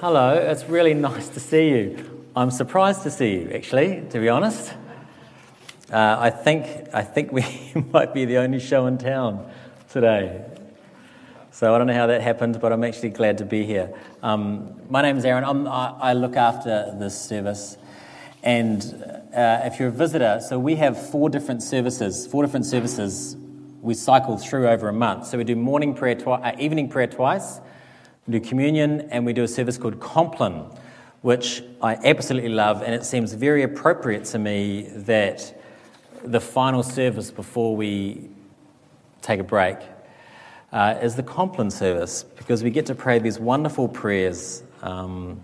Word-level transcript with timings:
hello. 0.00 0.34
It's 0.34 0.64
really 0.68 0.92
nice 0.92 1.28
to 1.30 1.40
see 1.40 1.70
you. 1.70 2.26
I'm 2.36 2.50
surprised 2.50 3.02
to 3.04 3.10
see 3.10 3.36
you, 3.36 3.50
actually, 3.54 4.02
to 4.10 4.20
be 4.20 4.28
honest. 4.28 4.74
Uh, 5.90 6.16
I, 6.18 6.28
think, 6.30 6.66
I 6.92 7.02
think 7.02 7.32
we 7.32 7.44
might 7.92 8.12
be 8.12 8.26
the 8.26 8.36
only 8.36 8.60
show 8.60 8.86
in 8.86 8.98
town 8.98 9.50
today. 9.88 10.44
So 11.50 11.74
I 11.74 11.78
don't 11.78 11.86
know 11.86 11.94
how 11.94 12.08
that 12.08 12.20
happened, 12.20 12.60
but 12.60 12.72
I'm 12.72 12.84
actually 12.84 13.08
glad 13.08 13.38
to 13.38 13.46
be 13.46 13.64
here. 13.64 13.94
Um, 14.22 14.78
my 14.90 15.00
name 15.00 15.16
is 15.16 15.24
Aaron. 15.24 15.66
I, 15.66 15.96
I 15.98 16.12
look 16.12 16.36
after 16.36 16.94
this 16.98 17.18
service. 17.18 17.78
And 18.42 18.82
uh, 19.34 19.62
if 19.64 19.80
you're 19.80 19.88
a 19.88 19.92
visitor, 19.92 20.40
so 20.46 20.58
we 20.58 20.76
have 20.76 21.10
four 21.10 21.30
different 21.30 21.62
services, 21.62 22.26
four 22.26 22.42
different 22.44 22.66
services 22.66 23.36
we 23.80 23.94
cycle 23.94 24.36
through 24.36 24.68
over 24.68 24.88
a 24.88 24.92
month. 24.92 25.28
So 25.28 25.38
we 25.38 25.44
do 25.44 25.56
morning 25.56 25.94
prayer, 25.94 26.16
twi- 26.16 26.40
uh, 26.40 26.56
evening 26.58 26.90
prayer 26.90 27.06
twice, 27.06 27.60
do 28.28 28.40
communion, 28.40 29.02
and 29.10 29.24
we 29.24 29.32
do 29.32 29.44
a 29.44 29.48
service 29.48 29.78
called 29.78 30.00
Compline, 30.00 30.64
which 31.22 31.62
I 31.80 31.94
absolutely 31.94 32.50
love. 32.50 32.82
And 32.82 32.94
it 32.94 33.04
seems 33.04 33.32
very 33.32 33.62
appropriate 33.62 34.24
to 34.26 34.38
me 34.38 34.88
that 34.94 35.60
the 36.24 36.40
final 36.40 36.82
service 36.82 37.30
before 37.30 37.76
we 37.76 38.28
take 39.22 39.38
a 39.40 39.44
break 39.44 39.78
uh, 40.72 40.98
is 41.00 41.14
the 41.14 41.22
Compline 41.22 41.70
service 41.70 42.24
because 42.36 42.62
we 42.62 42.70
get 42.70 42.86
to 42.86 42.94
pray 42.94 43.18
these 43.18 43.38
wonderful 43.38 43.88
prayers, 43.88 44.62
um, 44.82 45.40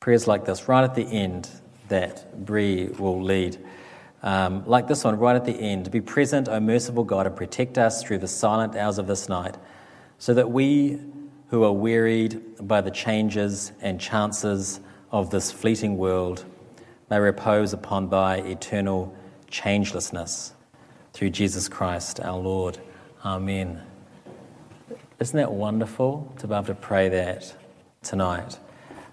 prayers 0.00 0.26
like 0.26 0.44
this 0.44 0.68
right 0.68 0.84
at 0.84 0.94
the 0.94 1.04
end 1.04 1.48
that 1.88 2.44
Bree 2.44 2.86
will 2.98 3.22
lead. 3.22 3.58
Um, 4.22 4.64
like 4.66 4.88
this 4.88 5.04
one, 5.04 5.18
right 5.18 5.36
at 5.36 5.44
the 5.44 5.52
end 5.52 5.90
Be 5.90 6.00
present, 6.00 6.48
O 6.48 6.58
merciful 6.58 7.04
God, 7.04 7.26
and 7.26 7.36
protect 7.36 7.78
us 7.78 8.02
through 8.02 8.18
the 8.18 8.28
silent 8.28 8.74
hours 8.74 8.98
of 8.98 9.06
this 9.06 9.28
night, 9.28 9.56
so 10.18 10.34
that 10.34 10.50
we 10.50 10.98
who 11.48 11.64
are 11.64 11.72
wearied 11.72 12.42
by 12.60 12.80
the 12.80 12.90
changes 12.90 13.72
and 13.80 14.00
chances 14.00 14.80
of 15.10 15.30
this 15.30 15.50
fleeting 15.50 15.96
world 15.96 16.44
may 17.10 17.18
repose 17.18 17.72
upon 17.72 18.10
thy 18.10 18.36
eternal 18.36 19.14
changelessness. 19.50 20.52
Through 21.12 21.30
Jesus 21.30 21.68
Christ 21.68 22.20
our 22.20 22.38
Lord. 22.38 22.78
Amen. 23.24 23.82
Isn't 25.18 25.36
that 25.36 25.50
wonderful 25.50 26.32
to 26.38 26.46
be 26.46 26.54
able 26.54 26.66
to 26.66 26.74
pray 26.74 27.08
that 27.08 27.54
tonight? 28.02 28.58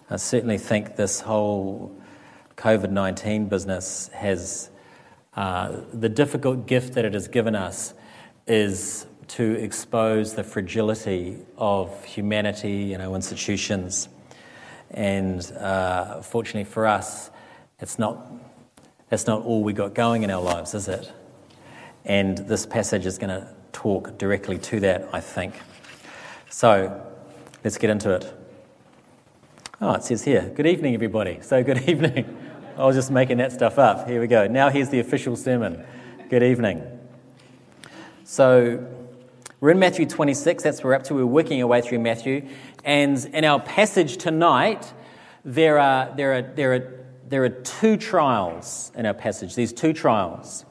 I 0.09 0.17
certainly 0.17 0.59
think 0.59 0.97
this 0.97 1.21
whole 1.21 1.95
COVID 2.57 2.91
19 2.91 3.47
business 3.47 4.09
has 4.13 4.69
uh, 5.35 5.81
the 5.93 6.09
difficult 6.09 6.67
gift 6.67 6.93
that 6.93 7.05
it 7.05 7.13
has 7.13 7.27
given 7.27 7.55
us 7.55 7.93
is 8.45 9.07
to 9.29 9.53
expose 9.53 10.35
the 10.35 10.43
fragility 10.43 11.37
of 11.57 12.03
humanity 12.05 12.93
and 12.93 13.01
our 13.01 13.15
institutions. 13.15 14.07
And 14.91 15.41
uh, 15.53 16.21
fortunately 16.21 16.63
for 16.63 16.85
us, 16.85 17.31
it's 17.79 17.99
not, 17.99 18.25
that's 19.09 19.27
not 19.27 19.41
all 19.43 19.63
we 19.63 19.73
got 19.73 19.93
going 19.93 20.23
in 20.23 20.31
our 20.31 20.41
lives, 20.41 20.73
is 20.73 20.87
it? 20.87 21.11
And 22.05 22.37
this 22.37 22.65
passage 22.65 23.05
is 23.05 23.17
going 23.17 23.29
to 23.29 23.47
talk 23.71 24.17
directly 24.17 24.57
to 24.59 24.79
that, 24.81 25.09
I 25.11 25.19
think. 25.19 25.55
So 26.49 27.05
let's 27.63 27.77
get 27.77 27.89
into 27.89 28.13
it. 28.13 28.31
Oh, 29.81 29.93
it 29.93 30.03
says 30.03 30.23
here, 30.23 30.51
good 30.55 30.67
evening, 30.67 30.93
everybody. 30.93 31.39
So, 31.41 31.61
good 31.61 31.89
evening. 31.89 32.37
I 32.77 32.85
was 32.85 32.95
just 32.95 33.11
making 33.11 33.37
that 33.37 33.51
stuff 33.51 33.77
up. 33.77 34.07
Here 34.07 34.21
we 34.21 34.27
go. 34.27 34.47
Now, 34.47 34.69
here's 34.69 34.89
the 34.89 34.99
official 34.99 35.35
sermon. 35.35 35.85
Good 36.29 36.43
evening. 36.43 36.81
So, 38.23 38.87
we're 39.65 39.71
in 39.71 39.79
Matthew 39.79 40.05
26. 40.05 40.61
That's 40.61 40.83
where 40.83 40.91
we're 40.91 40.95
up 40.95 41.05
to. 41.05 41.15
We're 41.15 41.25
working 41.25 41.59
our 41.59 41.67
way 41.67 41.81
through 41.81 41.97
Matthew. 41.97 42.47
And 42.83 43.17
in 43.33 43.43
our 43.45 43.59
passage 43.59 44.17
tonight, 44.17 44.93
there 45.43 45.79
are, 45.79 46.15
there 46.15 46.33
are, 46.33 46.41
there 46.43 46.73
are, 46.75 47.05
there 47.27 47.43
are 47.45 47.49
two 47.49 47.97
trials 47.97 48.91
in 48.93 49.07
our 49.07 49.15
passage. 49.15 49.55
These 49.55 49.73
two 49.73 49.91
trials. 49.91 50.65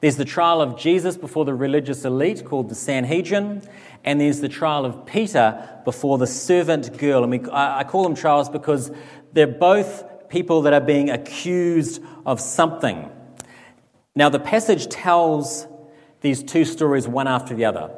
There's 0.00 0.16
the 0.16 0.24
trial 0.24 0.62
of 0.62 0.78
Jesus 0.78 1.18
before 1.18 1.44
the 1.44 1.52
religious 1.52 2.06
elite 2.06 2.46
called 2.46 2.70
the 2.70 2.74
Sanhedrin, 2.74 3.68
and 4.02 4.18
there's 4.18 4.40
the 4.40 4.48
trial 4.48 4.86
of 4.86 5.04
Peter 5.04 5.82
before 5.84 6.16
the 6.16 6.26
servant 6.26 6.96
girl. 6.96 7.24
And 7.24 7.30
we, 7.30 7.50
I 7.52 7.84
call 7.84 8.02
them 8.02 8.14
trials 8.14 8.48
because 8.48 8.90
they're 9.34 9.46
both 9.46 10.30
people 10.30 10.62
that 10.62 10.72
are 10.72 10.80
being 10.80 11.10
accused 11.10 12.02
of 12.24 12.40
something. 12.40 13.10
Now, 14.16 14.30
the 14.30 14.40
passage 14.40 14.86
tells 14.86 15.66
these 16.22 16.42
two 16.42 16.64
stories 16.64 17.06
one 17.06 17.28
after 17.28 17.54
the 17.54 17.66
other 17.66 17.90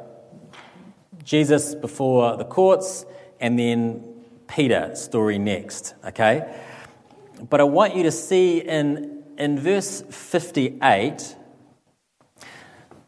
Jesus 1.23 1.75
before 1.75 2.37
the 2.37 2.45
courts, 2.45 3.05
and 3.39 3.57
then 3.57 4.03
Peter 4.47 4.95
story 4.95 5.37
next, 5.37 5.95
okay? 6.05 6.59
But 7.49 7.59
I 7.59 7.63
want 7.63 7.95
you 7.95 8.03
to 8.03 8.11
see 8.11 8.59
in, 8.59 9.23
in 9.37 9.57
verse 9.59 10.03
58. 10.09 11.35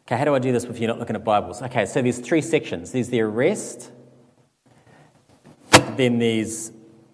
Okay, 0.06 0.16
how 0.16 0.24
do 0.24 0.34
I 0.34 0.38
do 0.38 0.52
this 0.52 0.64
if 0.64 0.78
you're 0.78 0.88
not 0.88 0.98
looking 0.98 1.16
at 1.16 1.24
Bibles? 1.24 1.62
Okay, 1.62 1.86
so 1.86 2.02
there's 2.02 2.18
three 2.18 2.40
sections 2.40 2.92
there's 2.92 3.08
the 3.08 3.20
arrest, 3.20 3.90
then 5.96 6.18
there's 6.18 6.72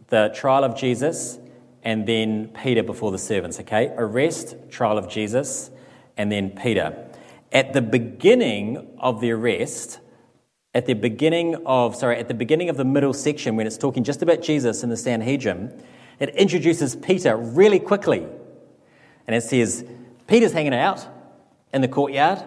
the 0.08 0.32
trial 0.34 0.64
of 0.64 0.76
Jesus, 0.76 1.38
and 1.82 2.06
then 2.06 2.48
Peter 2.48 2.82
before 2.82 3.10
the 3.10 3.18
servants, 3.18 3.60
okay? 3.60 3.92
Arrest, 3.96 4.56
trial 4.70 4.98
of 4.98 5.08
Jesus, 5.08 5.70
and 6.16 6.30
then 6.30 6.50
Peter. 6.50 7.06
At 7.52 7.72
the 7.72 7.82
beginning 7.82 8.94
of 8.98 9.20
the 9.20 9.32
arrest, 9.32 10.00
at 10.74 10.86
the 10.86 10.94
beginning 10.94 11.56
of, 11.66 11.96
sorry, 11.96 12.18
at 12.18 12.28
the 12.28 12.34
beginning 12.34 12.68
of 12.68 12.76
the 12.76 12.84
middle 12.84 13.12
section, 13.12 13.56
when 13.56 13.66
it's 13.66 13.76
talking 13.78 14.04
just 14.04 14.22
about 14.22 14.40
Jesus 14.40 14.82
in 14.82 14.88
the 14.88 14.96
Sanhedrin, 14.96 15.82
it 16.18 16.28
introduces 16.30 16.94
Peter 16.94 17.36
really 17.36 17.80
quickly. 17.80 18.26
And 19.26 19.34
it 19.34 19.42
says, 19.42 19.84
Peter's 20.26 20.52
hanging 20.52 20.74
out 20.74 21.06
in 21.72 21.80
the 21.80 21.88
courtyard, 21.88 22.44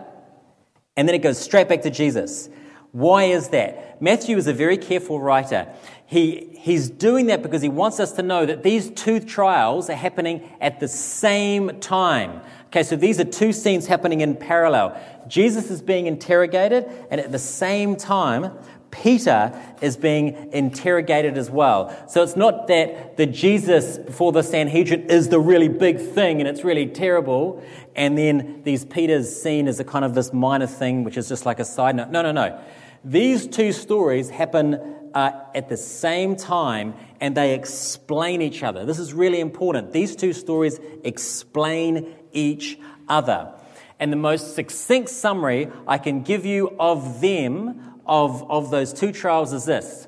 and 0.95 1.07
then 1.07 1.15
it 1.15 1.19
goes 1.19 1.37
straight 1.37 1.67
back 1.67 1.81
to 1.81 1.89
Jesus. 1.89 2.49
Why 2.91 3.25
is 3.25 3.49
that? 3.49 4.01
Matthew 4.01 4.37
is 4.37 4.47
a 4.47 4.53
very 4.53 4.77
careful 4.77 5.19
writer. 5.19 5.67
He, 6.05 6.55
he's 6.59 6.89
doing 6.89 7.25
that 7.25 7.41
because 7.41 7.61
he 7.61 7.69
wants 7.69 7.99
us 7.99 8.11
to 8.13 8.21
know 8.21 8.45
that 8.45 8.63
these 8.63 8.91
two 8.91 9.19
trials 9.19 9.89
are 9.89 9.95
happening 9.95 10.47
at 10.61 10.79
the 10.79 10.87
same 10.87 11.79
time. 11.79 12.41
Okay, 12.73 12.81
so 12.81 12.95
these 12.95 13.19
are 13.19 13.23
two 13.23 13.53
scenes 13.53 13.85
happening 13.85 14.21
in 14.21 14.35
parallel. 14.35 14.99
Jesus 15.27 15.69
is 15.69 15.79
being 15.79 16.07
interrogated, 16.07 16.85
and 17.11 17.21
at 17.21 17.31
the 17.31 17.37
same 17.37 17.95
time, 17.95 18.51
Peter 18.89 19.53
is 19.79 19.95
being 19.95 20.51
interrogated 20.51 21.37
as 21.37 21.51
well. 21.51 21.95
So 22.09 22.23
it's 22.23 22.35
not 22.35 22.65
that 22.69 23.15
the 23.15 23.27
Jesus 23.27 23.99
before 23.99 24.31
the 24.31 24.41
Sanhedrin 24.41 25.11
is 25.11 25.29
the 25.29 25.39
really 25.39 25.67
big 25.67 25.99
thing 25.99 26.39
and 26.39 26.49
it's 26.49 26.63
really 26.63 26.87
terrible, 26.87 27.63
and 27.95 28.17
then 28.17 28.63
these 28.63 28.85
Peter's 28.85 29.39
seen 29.39 29.67
as 29.67 29.79
a 29.79 29.83
kind 29.83 30.03
of 30.03 30.15
this 30.15 30.33
minor 30.33 30.65
thing, 30.65 31.03
which 31.03 31.15
is 31.15 31.29
just 31.29 31.45
like 31.45 31.59
a 31.59 31.65
side 31.65 31.95
note. 31.95 32.09
No, 32.09 32.23
no, 32.23 32.31
no. 32.31 32.59
These 33.05 33.49
two 33.49 33.71
stories 33.71 34.31
happen 34.31 34.95
uh, 35.13 35.31
at 35.53 35.69
the 35.69 35.77
same 35.77 36.35
time 36.35 36.95
and 37.21 37.37
they 37.37 37.53
explain 37.53 38.41
each 38.41 38.63
other. 38.63 38.83
This 38.83 38.97
is 38.97 39.13
really 39.13 39.39
important. 39.39 39.91
These 39.91 40.15
two 40.15 40.33
stories 40.33 40.79
explain 41.03 42.15
each 42.33 42.77
other. 43.07 43.53
And 43.99 44.11
the 44.11 44.17
most 44.17 44.55
succinct 44.55 45.09
summary 45.09 45.69
I 45.87 45.97
can 45.97 46.23
give 46.23 46.45
you 46.45 46.75
of 46.79 47.21
them, 47.21 47.99
of, 48.05 48.49
of 48.51 48.69
those 48.69 48.93
two 48.93 49.11
trials, 49.11 49.53
is 49.53 49.65
this. 49.65 50.07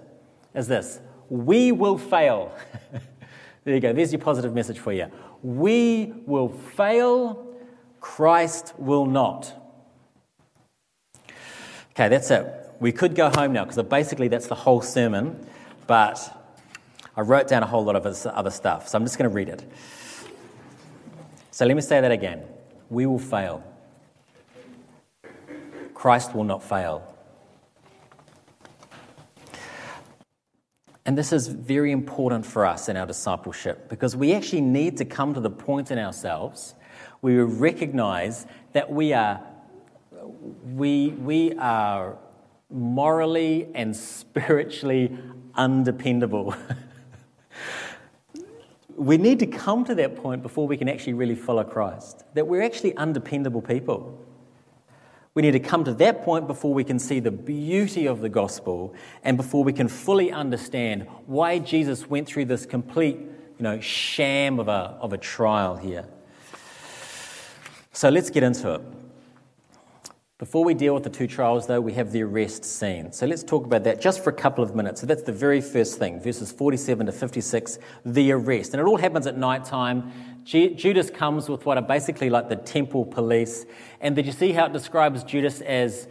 Is 0.54 0.68
this. 0.68 1.00
We 1.30 1.72
will 1.72 1.98
fail. 1.98 2.54
there 3.64 3.76
you 3.76 3.80
go. 3.80 3.94
There's 3.94 4.12
your 4.12 4.22
positive 4.22 4.54
message 4.54 4.80
for 4.80 4.94
you. 4.94 5.12
We 5.42 6.14
will 6.26 6.50
fail. 6.50 7.48
Christ 8.00 8.74
will 8.78 9.06
not. 9.06 9.54
Okay, 11.92 12.10
that's 12.10 12.30
it 12.32 12.66
we 12.80 12.92
could 12.92 13.16
go 13.16 13.30
home 13.30 13.54
now 13.54 13.66
because 13.66 13.82
basically 13.84 14.28
that's 14.28 14.48
the 14.48 14.56
whole 14.56 14.82
sermon, 14.82 15.46
but 15.88 16.20
I 17.16 17.22
wrote 17.22 17.48
down 17.48 17.64
a 17.64 17.66
whole 17.66 17.84
lot 17.84 17.96
of 17.96 18.06
other 18.06 18.52
stuff, 18.52 18.88
so 18.88 18.98
I'm 18.98 19.06
just 19.06 19.18
going 19.18 19.30
to 19.30 19.34
read 19.34 19.50
it. 19.50 19.64
So 21.56 21.66
let 21.66 21.74
me 21.74 21.82
say 21.82 22.02
that 22.02 22.12
again. 22.12 22.44
We 22.90 23.06
will 23.06 23.18
fail. 23.18 23.64
Christ 25.94 26.36
will 26.36 26.44
not 26.44 26.62
fail. 26.62 27.02
And 31.06 31.18
this 31.18 31.32
is 31.32 31.48
very 31.48 31.94
important 31.94 32.46
for 32.46 32.66
us 32.66 32.90
in 32.90 32.98
our 32.98 33.06
discipleship 33.06 33.88
because 33.88 34.18
we 34.18 34.34
actually 34.34 34.64
need 34.64 34.98
to 34.98 35.06
come 35.06 35.34
to 35.34 35.40
the 35.40 35.50
point 35.50 35.92
in 35.92 35.98
ourselves 35.98 36.76
where 37.22 37.46
we 37.46 37.54
recognize 37.54 38.46
that 38.74 38.92
we 38.92 39.14
are, 39.14 39.40
we, 40.74 41.12
we 41.12 41.54
are 41.54 42.18
morally 42.70 43.70
and 43.74 43.96
spiritually 43.96 45.18
undependable. 45.54 46.54
we 48.96 49.18
need 49.18 49.40
to 49.40 49.48
come 49.48 49.84
to 49.86 49.96
that 49.96 50.16
point 50.16 50.42
before 50.42 50.68
we 50.68 50.78
can 50.78 50.88
actually 50.88 51.14
really 51.14 51.36
follow 51.36 51.64
Christ, 51.64 52.24
that 52.34 52.48
we're 52.48 52.62
actually 52.62 52.96
undependable 52.96 53.62
people. 53.62 54.22
We 55.34 55.42
need 55.42 55.52
to 55.52 55.60
come 55.60 55.84
to 55.84 55.94
that 55.96 56.24
point 56.24 56.48
before 56.48 56.74
we 56.74 56.86
can 56.86 56.98
see 56.98 57.20
the 57.20 57.32
beauty 57.32 58.06
of 58.06 58.22
the 58.22 58.30
gospel 58.30 58.96
and 59.22 59.36
before 59.36 59.66
we 59.66 59.74
can 59.74 59.90
fully 59.90 60.32
understand 60.32 61.08
why 61.26 61.60
Jesus 61.60 62.10
went 62.10 62.28
through 62.28 62.46
this 62.46 62.66
complete, 62.66 63.18
you 63.18 63.64
know, 63.64 63.82
sham 63.82 64.60
of 64.60 64.70
a, 64.70 64.98
of 65.02 65.12
a 65.12 65.18
trial 65.18 65.76
here. 65.76 66.06
So 67.92 68.10
let's 68.10 68.30
get 68.30 68.44
into 68.44 68.76
it. 68.76 68.82
Before 70.38 70.66
we 70.66 70.74
deal 70.74 70.94
with 70.94 71.04
the 71.04 71.10
two 71.10 71.28
trials, 71.28 71.66
though, 71.66 71.80
we 71.80 71.94
have 71.94 72.12
the 72.12 72.22
arrest 72.22 72.66
scene. 72.66 73.14
So 73.14 73.26
let's 73.26 73.42
talk 73.42 73.64
about 73.64 73.86
that 73.86 74.02
just 74.02 74.22
for 74.22 74.32
a 74.32 74.34
couple 74.34 74.66
of 74.66 74.76
minutes. 74.76 75.00
So 75.00 75.08
that's 75.08 75.24
the 75.24 75.32
very 75.32 75.62
first 75.62 75.98
thing, 75.98 76.20
verses 76.20 76.52
47 76.52 77.06
to 77.06 77.14
56, 77.14 77.80
the 78.06 78.34
arrest. 78.34 78.74
And 78.74 78.82
it 78.82 78.86
all 78.86 78.98
happens 78.98 79.28
at 79.28 79.38
night 79.38 79.64
time. 79.64 80.12
Judas 80.44 81.10
comes 81.10 81.48
with 81.48 81.66
what 81.66 81.78
are 81.78 81.82
basically 81.82 82.30
like 82.30 82.50
the 82.50 82.58
temple 82.58 83.06
police. 83.06 83.66
And 84.02 84.14
did 84.14 84.26
you 84.26 84.34
see 84.34 84.52
how 84.52 84.66
it 84.66 84.74
describes 84.74 85.24
Judas 85.24 85.62
as, 85.62 86.10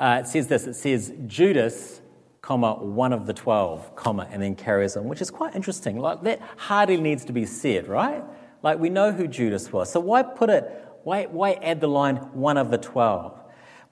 uh, 0.00 0.22
it 0.24 0.26
says 0.26 0.48
this, 0.48 0.66
it 0.66 0.74
says 0.74 1.12
Judas, 1.28 2.00
comma, 2.40 2.74
one 2.74 3.12
of 3.12 3.28
the 3.28 3.34
twelve, 3.34 3.94
comma, 3.94 4.26
and 4.32 4.42
then 4.42 4.56
carries 4.56 4.96
on, 4.96 5.04
which 5.04 5.22
is 5.22 5.30
quite 5.30 5.54
interesting. 5.54 6.00
Like 6.00 6.24
that 6.24 6.40
hardly 6.56 6.96
needs 6.96 7.24
to 7.26 7.32
be 7.32 7.46
said, 7.46 7.86
right? 7.86 8.24
Like 8.64 8.80
we 8.80 8.88
know 8.88 9.12
who 9.12 9.28
Judas 9.28 9.72
was. 9.72 9.92
So 9.92 10.00
why 10.00 10.24
put 10.24 10.50
it, 10.50 10.64
why, 11.04 11.26
why 11.26 11.52
add 11.52 11.80
the 11.80 11.86
line 11.86 12.16
one 12.32 12.56
of 12.56 12.72
the 12.72 12.78
twelve? 12.78 13.42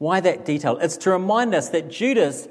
Why 0.02 0.18
that 0.18 0.44
detail? 0.44 0.78
It's 0.78 0.96
to 0.96 1.12
remind 1.12 1.54
us 1.54 1.68
that 1.68 1.88
Judas 1.88 2.48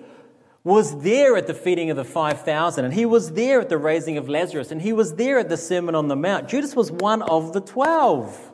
was 0.63 1.01
there 1.01 1.35
at 1.35 1.47
the 1.47 1.53
feeding 1.53 1.89
of 1.89 1.97
the 1.97 2.05
5,000, 2.05 2.85
and 2.85 2.93
he 2.93 3.05
was 3.05 3.33
there 3.33 3.59
at 3.59 3.67
the 3.67 3.77
raising 3.77 4.17
of 4.17 4.29
Lazarus, 4.29 4.71
and 4.71 4.81
he 4.81 4.93
was 4.93 5.15
there 5.15 5.37
at 5.37 5.49
the 5.49 5.57
Sermon 5.57 5.93
on 5.93 6.07
the 6.07 6.15
Mount. 6.15 6.47
Judas 6.47 6.77
was 6.77 6.93
one 6.93 7.21
of 7.21 7.51
the 7.51 7.59
12. 7.59 8.53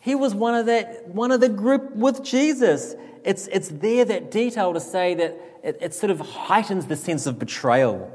He 0.00 0.16
was 0.16 0.34
one 0.34 0.56
of, 0.56 0.66
that, 0.66 1.06
one 1.06 1.30
of 1.30 1.40
the 1.40 1.48
group 1.48 1.94
with 1.94 2.24
Jesus. 2.24 2.96
It's, 3.22 3.46
it's 3.46 3.68
there, 3.68 4.04
that 4.06 4.32
detail, 4.32 4.74
to 4.74 4.80
say 4.80 5.14
that 5.14 5.40
it, 5.62 5.78
it 5.80 5.94
sort 5.94 6.10
of 6.10 6.18
heightens 6.18 6.86
the 6.86 6.96
sense 6.96 7.26
of 7.26 7.38
betrayal. 7.38 8.10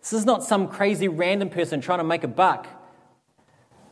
This 0.00 0.12
is 0.12 0.24
not 0.24 0.42
some 0.42 0.66
crazy 0.66 1.06
random 1.06 1.50
person 1.50 1.80
trying 1.80 2.00
to 2.00 2.04
make 2.04 2.24
a 2.24 2.28
buck. 2.28 2.66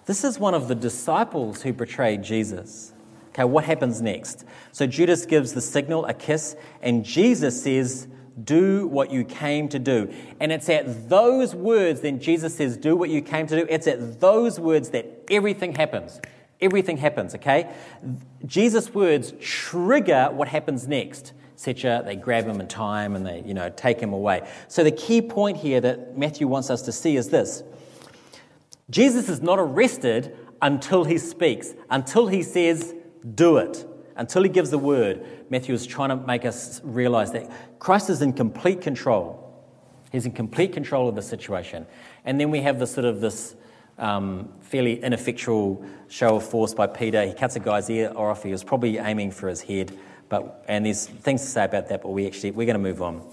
This 0.06 0.25
is 0.25 0.37
one 0.37 0.55
of 0.55 0.67
the 0.67 0.75
disciples 0.75 1.62
who 1.62 1.73
betrayed 1.73 2.25
Jesus. 2.25 2.94
Okay, 3.34 3.44
what 3.44 3.64
happens 3.64 4.00
next? 4.00 4.44
So 4.70 4.86
Judas 4.86 5.26
gives 5.26 5.54
the 5.54 5.60
signal, 5.60 6.04
a 6.06 6.14
kiss, 6.14 6.54
and 6.81 7.04
Jesus 7.04 7.60
says, 7.60 8.06
Do 8.44 8.86
what 8.86 9.10
you 9.10 9.25
came 9.25 9.69
to 9.70 9.81
do. 9.81 10.12
And 10.38 10.52
it's 10.52 10.69
at 10.69 11.08
those 11.08 11.52
words, 11.52 12.02
then 12.02 12.20
Jesus 12.20 12.54
says, 12.54 12.76
Do 12.76 12.94
what 12.94 13.10
you 13.10 13.20
came 13.20 13.48
to 13.48 13.56
do. 13.56 13.66
It's 13.69 13.88
at 13.88 14.20
those 14.20 14.60
words 14.60 14.90
that 14.90 15.25
everything 15.28 15.75
happens. 15.75 16.20
Everything 16.60 16.96
happens, 16.96 17.34
okay? 17.34 17.75
Jesus' 18.46 18.94
words 18.94 19.34
trigger 19.40 20.28
what 20.31 20.46
happens 20.46 20.86
next. 20.86 21.32
Etc. 21.54 22.02
They 22.04 22.16
grab 22.16 22.46
him 22.46 22.60
in 22.60 22.69
time 22.69 23.14
and 23.14 23.25
they, 23.25 23.42
you 23.46 23.54
know, 23.54 23.70
take 23.70 24.00
him 24.00 24.12
away. 24.12 24.46
So 24.69 24.82
the 24.82 24.90
key 24.90 25.22
point 25.22 25.56
here 25.56 25.81
that 25.81 26.16
Matthew 26.19 26.48
wants 26.48 26.69
us 26.69 26.82
to 26.82 26.92
see 26.92 27.16
is 27.16 27.31
this. 27.31 27.62
Jesus 28.90 29.28
is 29.28 29.40
not 29.40 29.58
arrested 29.58 30.36
until 30.60 31.04
he 31.04 31.16
speaks, 31.16 31.75
until 31.90 32.26
he 32.26 32.42
says, 32.42 32.94
do 33.34 33.58
it. 33.58 33.86
Until 34.16 34.42
he 34.42 34.48
gives 34.48 34.70
the 34.70 34.78
word, 34.78 35.26
Matthew 35.50 35.74
is 35.74 35.86
trying 35.86 36.10
to 36.10 36.16
make 36.16 36.44
us 36.44 36.80
realize 36.84 37.32
that 37.32 37.50
Christ 37.78 38.10
is 38.10 38.22
in 38.22 38.32
complete 38.32 38.80
control. 38.80 39.40
He's 40.12 40.26
in 40.26 40.32
complete 40.32 40.72
control 40.72 41.08
of 41.08 41.16
the 41.16 41.22
situation. 41.22 41.86
And 42.24 42.40
then 42.40 42.50
we 42.50 42.60
have 42.60 42.78
this 42.78 42.92
sort 42.92 43.06
of 43.06 43.20
this 43.20 43.56
um, 43.98 44.52
fairly 44.60 45.02
ineffectual 45.02 45.84
show 46.08 46.36
of 46.36 46.48
force 46.48 46.74
by 46.74 46.86
Peter. 46.86 47.26
He 47.26 47.34
cuts 47.34 47.56
a 47.56 47.60
guy's 47.60 47.90
ear 47.90 48.12
off. 48.14 48.42
He 48.44 48.52
was 48.52 48.62
probably 48.62 48.98
aiming 48.98 49.32
for 49.32 49.48
his 49.48 49.62
head. 49.62 49.96
But, 50.28 50.64
and 50.68 50.86
there's 50.86 51.06
things 51.06 51.42
to 51.42 51.48
say 51.48 51.64
about 51.64 51.88
that, 51.88 52.02
but 52.02 52.10
we 52.10 52.26
actually, 52.26 52.52
we're 52.52 52.66
going 52.66 52.74
to 52.74 52.82
move 52.82 53.02
on. 53.02 53.28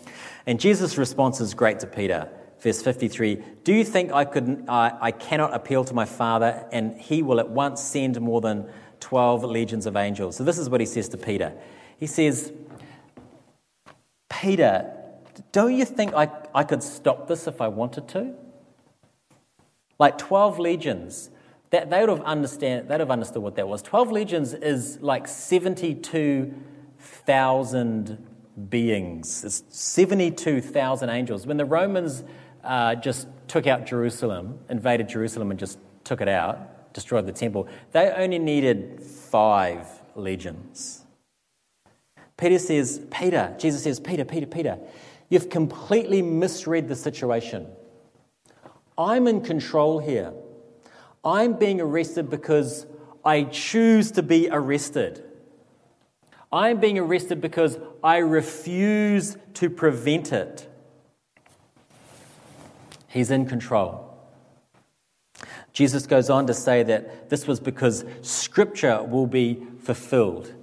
And 0.46 0.60
Jesus' 0.60 0.98
response 0.98 1.40
is 1.40 1.54
great 1.54 1.80
to 1.80 1.88
Peter. 1.88 2.30
Verse 2.60 2.82
53 2.82 3.42
Do 3.64 3.74
you 3.74 3.84
think 3.84 4.12
I, 4.12 4.26
could, 4.26 4.66
I, 4.68 4.96
I 5.02 5.12
cannot 5.12 5.54
appeal 5.54 5.84
to 5.86 5.94
my 5.94 6.06
Father 6.06 6.66
and 6.72 7.00
he 7.00 7.24
will 7.24 7.40
at 7.40 7.50
once 7.50 7.82
send 7.82 8.20
more 8.22 8.40
than 8.42 8.70
12 9.02 9.44
legions 9.44 9.86
of 9.86 9.98
angels. 9.98 10.38
So 10.38 10.46
this 10.46 10.58
is 10.58 10.70
what 10.70 10.80
he 10.80 10.86
says 10.86 11.10
to 11.10 11.18
Peter. 11.18 11.52
He 11.98 12.08
says, 12.08 12.54
Peter, 14.30 14.90
don't 15.52 15.76
you 15.76 15.84
think 15.86 16.14
I, 16.14 16.30
I 16.56 16.64
could 16.64 16.82
stop 16.82 17.28
this 17.28 17.48
if 17.48 17.60
I 17.60 17.68
wanted 17.68 18.08
to? 18.10 18.34
Like 20.00 20.18
12 20.18 20.58
legions, 20.58 21.30
that, 21.72 21.90
they, 21.90 22.00
would 22.00 22.08
have 22.10 22.22
understand, 22.22 22.88
they'd 22.90 23.00
have 23.00 23.12
understood 23.12 23.44
what 23.44 23.56
that 23.56 23.68
was. 23.68 23.82
12 23.82 24.12
legions 24.12 24.54
is 24.54 25.02
like 25.02 25.28
72,000 25.28 28.28
beings. 28.70 29.44
It's 29.44 29.64
72,000 29.70 31.10
angels. 31.10 31.46
When 31.46 31.58
the 31.58 31.66
Romans 31.66 32.24
uh, 32.64 32.96
just 32.96 33.28
took 33.48 33.68
out 33.68 33.86
Jerusalem, 33.86 34.60
invaded 34.70 35.10
Jerusalem 35.10 35.52
and 35.52 35.60
just 35.60 35.78
took 36.04 36.22
it 36.22 36.28
out, 36.28 36.60
destroyed 36.94 37.26
the 37.26 37.32
temple, 37.32 37.68
they 37.92 38.12
only 38.12 38.40
needed 38.40 39.02
five 39.02 39.88
legions. 40.16 41.04
Peter 42.38 42.60
says, 42.60 43.02
Peter, 43.12 43.56
Jesus 43.60 43.84
says, 43.84 44.00
Peter, 44.00 44.26
Peter, 44.26 44.46
Peter, 44.46 44.80
you've 45.30 45.50
completely 45.50 46.22
misread 46.22 46.88
the 46.88 46.96
situation. 46.96 47.68
I'm 48.98 49.28
in 49.28 49.42
control 49.42 50.00
here. 50.00 50.34
I'm 51.24 51.54
being 51.54 51.80
arrested 51.80 52.30
because 52.30 52.88
I 53.24 53.44
choose 53.44 54.12
to 54.12 54.24
be 54.24 54.50
arrested. 54.52 55.24
I'm 56.52 56.80
being 56.80 56.98
arrested 56.98 57.40
because 57.40 57.78
I 58.04 58.18
refuse 58.18 59.38
to 59.56 59.70
prevent 59.70 60.34
it. 60.34 60.68
He's 63.08 63.30
in 63.30 63.46
control. 63.46 64.11
Jesus 65.74 66.06
goes 66.06 66.30
on 66.30 66.48
to 66.48 66.54
say 66.54 66.84
that 66.84 67.30
this 67.30 67.48
was 67.48 67.60
because 67.60 68.04
Scripture 68.22 69.02
will 69.04 69.28
be 69.28 69.62
fulfilled. 69.80 70.54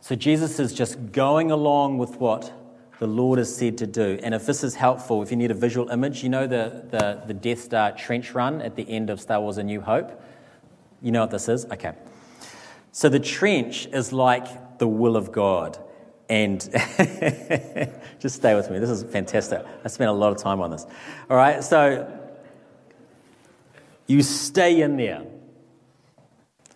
So 0.00 0.14
Jesus 0.14 0.58
is 0.58 0.72
just 0.72 1.12
going 1.12 1.50
along 1.50 1.98
with 1.98 2.16
what 2.16 2.52
the 2.98 3.06
Lord 3.06 3.38
has 3.38 3.54
said 3.54 3.76
to 3.78 3.86
do. 3.86 4.18
And 4.22 4.34
if 4.34 4.46
this 4.46 4.64
is 4.64 4.74
helpful, 4.74 5.22
if 5.22 5.30
you 5.30 5.36
need 5.36 5.50
a 5.50 5.54
visual 5.54 5.88
image, 5.90 6.22
you 6.22 6.28
know 6.28 6.46
the, 6.46 6.86
the, 6.90 7.22
the 7.26 7.34
Death 7.34 7.60
Star 7.60 7.92
trench 7.92 8.32
run 8.32 8.62
at 8.62 8.74
the 8.74 8.88
end 8.88 9.10
of 9.10 9.20
Star 9.20 9.40
Wars 9.40 9.58
A 9.58 9.62
New 9.62 9.80
Hope? 9.80 10.22
You 11.02 11.12
know 11.12 11.20
what 11.20 11.30
this 11.30 11.48
is? 11.48 11.66
Okay. 11.66 11.92
So 12.92 13.10
the 13.10 13.20
trench 13.20 13.86
is 13.86 14.12
like 14.12 14.78
the 14.78 14.88
will 14.88 15.16
of 15.16 15.30
God. 15.30 15.78
And 16.28 16.60
just 18.18 18.36
stay 18.36 18.54
with 18.54 18.70
me. 18.70 18.78
This 18.78 18.90
is 18.90 19.04
fantastic. 19.04 19.64
I 19.84 19.88
spent 19.88 20.08
a 20.08 20.12
lot 20.12 20.32
of 20.32 20.38
time 20.38 20.60
on 20.60 20.70
this. 20.70 20.86
All 21.28 21.36
right. 21.36 21.62
So 21.62 22.15
you 24.06 24.22
stay 24.22 24.80
in 24.80 24.96
there. 24.96 25.24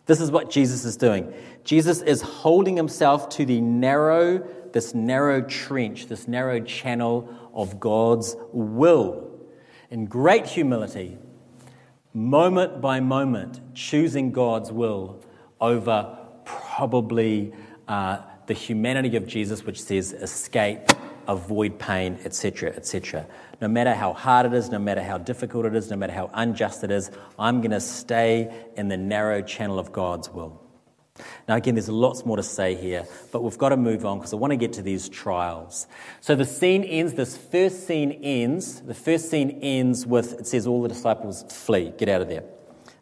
This 0.07 0.21
is 0.21 0.31
what 0.31 0.51
Jesus 0.51 0.85
is 0.85 0.97
doing. 0.97 1.33
Jesus 1.63 2.03
is 2.03 2.21
holding 2.21 2.77
himself 2.77 3.29
to 3.31 3.45
the 3.45 3.61
narrow, 3.61 4.39
this 4.73 4.95
narrow 4.95 5.43
trench, 5.43 6.07
this 6.07 6.27
narrow 6.27 6.61
channel 6.61 7.29
of 7.55 7.79
God's 7.79 8.37
will. 8.53 9.31
In 9.91 10.07
great 10.07 10.47
humility, 10.47 11.19
moment 12.13 12.81
by 12.81 13.01
moment, 13.01 13.61
choosing 13.75 14.33
God's 14.33 14.73
will 14.73 15.23
over 15.61 16.19
probably 16.45 17.53
uh, 17.87 18.19
the 18.47 18.55
humanity 18.55 19.17
of 19.17 19.27
Jesus, 19.27 19.65
which 19.65 19.81
says 19.81 20.13
escape, 20.13 20.91
avoid 21.31 21.79
pain, 21.79 22.19
etc., 22.25 22.71
etc 22.71 23.27
no 23.61 23.69
matter 23.69 23.95
how 23.95 24.13
hard 24.13 24.47
it 24.47 24.55
is, 24.55 24.71
no 24.71 24.79
matter 24.79 25.03
how 25.03 25.19
difficult 25.19 25.67
it 25.67 25.75
is, 25.75 25.91
no 25.91 25.97
matter 25.97 26.13
how 26.13 26.31
unjust 26.33 26.83
it 26.83 26.91
is, 26.91 27.11
I'm 27.39 27.61
going 27.61 27.73
to 27.73 27.81
stay 27.81 28.53
in 28.77 28.89
the 28.89 28.97
narrow 28.97 29.43
channel 29.43 29.79
of 29.79 29.93
God's 29.93 30.31
will. 30.31 30.63
Now, 31.47 31.57
again, 31.57 31.75
there's 31.75 31.89
lots 31.91 32.25
more 32.25 32.39
to 32.39 32.43
say 32.43 32.75
here, 32.75 33.05
but 33.31 33.43
we've 33.43 33.59
got 33.59 33.71
to 33.71 33.77
move 33.77 34.07
on 34.07 34.19
because 34.19 34.33
I 34.33 34.37
want 34.37 34.53
to 34.53 34.57
get 34.57 34.73
to 34.75 34.83
these 34.83 35.11
trials. 35.11 35.87
So 36.23 36.35
the 36.35 36.47
scene 36.47 36.83
ends, 36.85 37.13
this 37.13 37.37
first 37.37 37.87
scene 37.87 38.13
ends, 38.23 38.81
the 38.81 38.95
first 38.95 39.31
scene 39.31 39.59
ends 39.61 40.07
with 40.07 40.41
it 40.41 40.47
says, 40.47 40.67
All 40.67 40.81
the 40.81 40.89
disciples 40.89 41.45
flee, 41.51 41.93
get 41.99 42.09
out 42.09 42.23
of 42.23 42.29
there. 42.29 42.45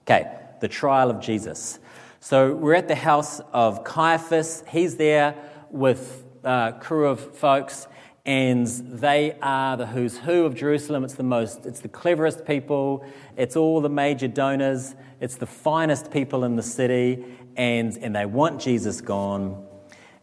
Okay, 0.02 0.28
the 0.60 0.66
trial 0.66 1.10
of 1.10 1.20
Jesus. 1.20 1.78
So 2.18 2.52
we're 2.52 2.74
at 2.74 2.88
the 2.88 2.96
house 2.96 3.40
of 3.52 3.84
Caiaphas. 3.84 4.64
He's 4.68 4.96
there 4.96 5.36
with 5.70 6.24
a 6.42 6.74
crew 6.80 7.06
of 7.06 7.36
folks, 7.36 7.86
and 8.28 8.66
they 8.66 9.34
are 9.40 9.78
the 9.78 9.86
who's 9.86 10.18
who 10.18 10.44
of 10.44 10.54
Jerusalem. 10.54 11.02
It's 11.02 11.14
the 11.14 11.22
most, 11.22 11.64
it's 11.64 11.80
the 11.80 11.88
cleverest 11.88 12.44
people, 12.44 13.02
it's 13.38 13.56
all 13.56 13.80
the 13.80 13.88
major 13.88 14.28
donors, 14.28 14.94
it's 15.18 15.36
the 15.36 15.46
finest 15.46 16.10
people 16.10 16.44
in 16.44 16.54
the 16.54 16.62
city, 16.62 17.24
and, 17.56 17.96
and 17.96 18.14
they 18.14 18.26
want 18.26 18.60
Jesus 18.60 19.00
gone, 19.00 19.66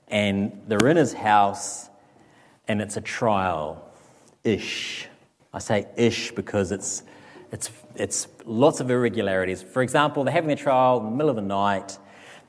and 0.07 0.61
they're 0.67 0.87
in 0.87 0.97
his 0.97 1.13
house, 1.13 1.89
and 2.67 2.79
it's 2.79 2.95
a 2.95 3.01
trial 3.01 3.83
ish. 4.43 5.07
I 5.51 5.57
say 5.57 5.87
ish 5.97 6.29
because 6.29 6.71
it's, 6.71 7.01
it's, 7.51 7.71
it's 7.95 8.27
lots 8.45 8.81
of 8.81 8.91
irregularities. 8.91 9.63
For 9.63 9.81
example, 9.81 10.23
they're 10.23 10.31
having 10.31 10.51
a 10.51 10.55
trial 10.55 10.99
in 10.99 11.05
the 11.05 11.11
middle 11.11 11.31
of 11.31 11.37
the 11.37 11.41
night. 11.41 11.97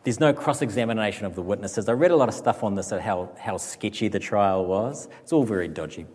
There's 0.06 0.20
no 0.20 0.32
cross 0.32 0.62
examination 0.62 1.26
of 1.26 1.34
the 1.34 1.42
witnesses. 1.42 1.88
I 1.88 1.92
read 1.92 2.12
a 2.12 2.16
lot 2.16 2.28
of 2.28 2.34
stuff 2.36 2.62
on 2.62 2.76
this, 2.76 2.90
how, 2.90 3.28
how 3.40 3.56
sketchy 3.56 4.06
the 4.06 4.20
trial 4.20 4.64
was. 4.64 5.08
It's 5.22 5.32
all 5.32 5.42
very 5.42 5.66
dodgy. 5.66 6.06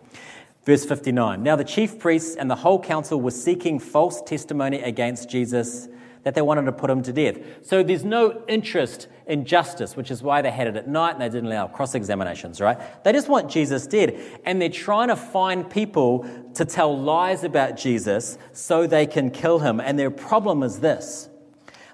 Verse 0.63 0.85
59 0.85 1.43
Now 1.43 1.57
the 1.57 1.65
chief 1.65 1.99
priests 1.99 2.37
and 2.37 2.49
the 2.49 2.55
whole 2.55 2.81
council 2.81 3.19
were 3.19 3.31
seeking 3.31 3.79
false 3.79 4.21
testimony 4.21 4.81
against 4.81 5.29
Jesus 5.29 5.89
that 6.23 6.35
they 6.35 6.41
wanted 6.41 6.61
to 6.67 6.71
put 6.71 6.89
him 6.89 7.03
to 7.03 7.11
death. 7.11 7.37
So 7.63 7.83
there's 7.83 8.05
no 8.05 8.45
interest 8.47 9.09
in 9.27 9.43
justice, 9.43 9.97
which 9.97 10.09
is 10.09 10.23
why 10.23 10.41
they 10.41 10.51
had 10.51 10.67
it 10.67 10.77
at 10.77 10.87
night 10.87 11.11
and 11.11 11.21
they 11.21 11.27
didn't 11.27 11.47
allow 11.47 11.67
cross 11.67 11.93
examinations, 11.93 12.61
right? 12.61 13.03
They 13.03 13.11
just 13.11 13.27
want 13.27 13.51
Jesus 13.51 13.87
dead. 13.87 14.17
And 14.45 14.61
they're 14.61 14.69
trying 14.69 15.09
to 15.09 15.17
find 15.17 15.69
people 15.69 16.25
to 16.53 16.63
tell 16.63 16.97
lies 16.97 17.43
about 17.43 17.75
Jesus 17.75 18.37
so 18.53 18.87
they 18.87 19.05
can 19.05 19.31
kill 19.31 19.59
him. 19.59 19.81
And 19.81 19.99
their 19.99 20.11
problem 20.11 20.63
is 20.63 20.79
this 20.79 21.27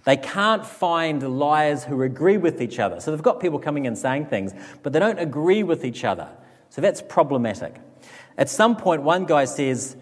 they 0.08 0.16
can't 0.16 0.66
find 0.66 1.38
liars 1.38 1.84
who 1.84 2.02
agree 2.02 2.38
with 2.38 2.62
each 2.62 2.80
other. 2.80 3.02
So 3.02 3.12
they've 3.12 3.22
got 3.22 3.42
people 3.42 3.60
coming 3.60 3.88
and 3.88 3.98
saying 3.98 4.28
things, 4.28 4.54
but 4.82 4.94
they 4.94 5.00
don't 5.00 5.20
agree 5.20 5.64
with 5.64 5.84
each 5.84 6.06
other. 6.06 6.30
So 6.70 6.80
that's 6.80 7.02
problematic. 7.02 7.76
At 8.38 8.50
some 8.50 8.78
point, 8.78 9.02
one 9.02 9.26
guy 9.26 9.44
says, 9.44 9.98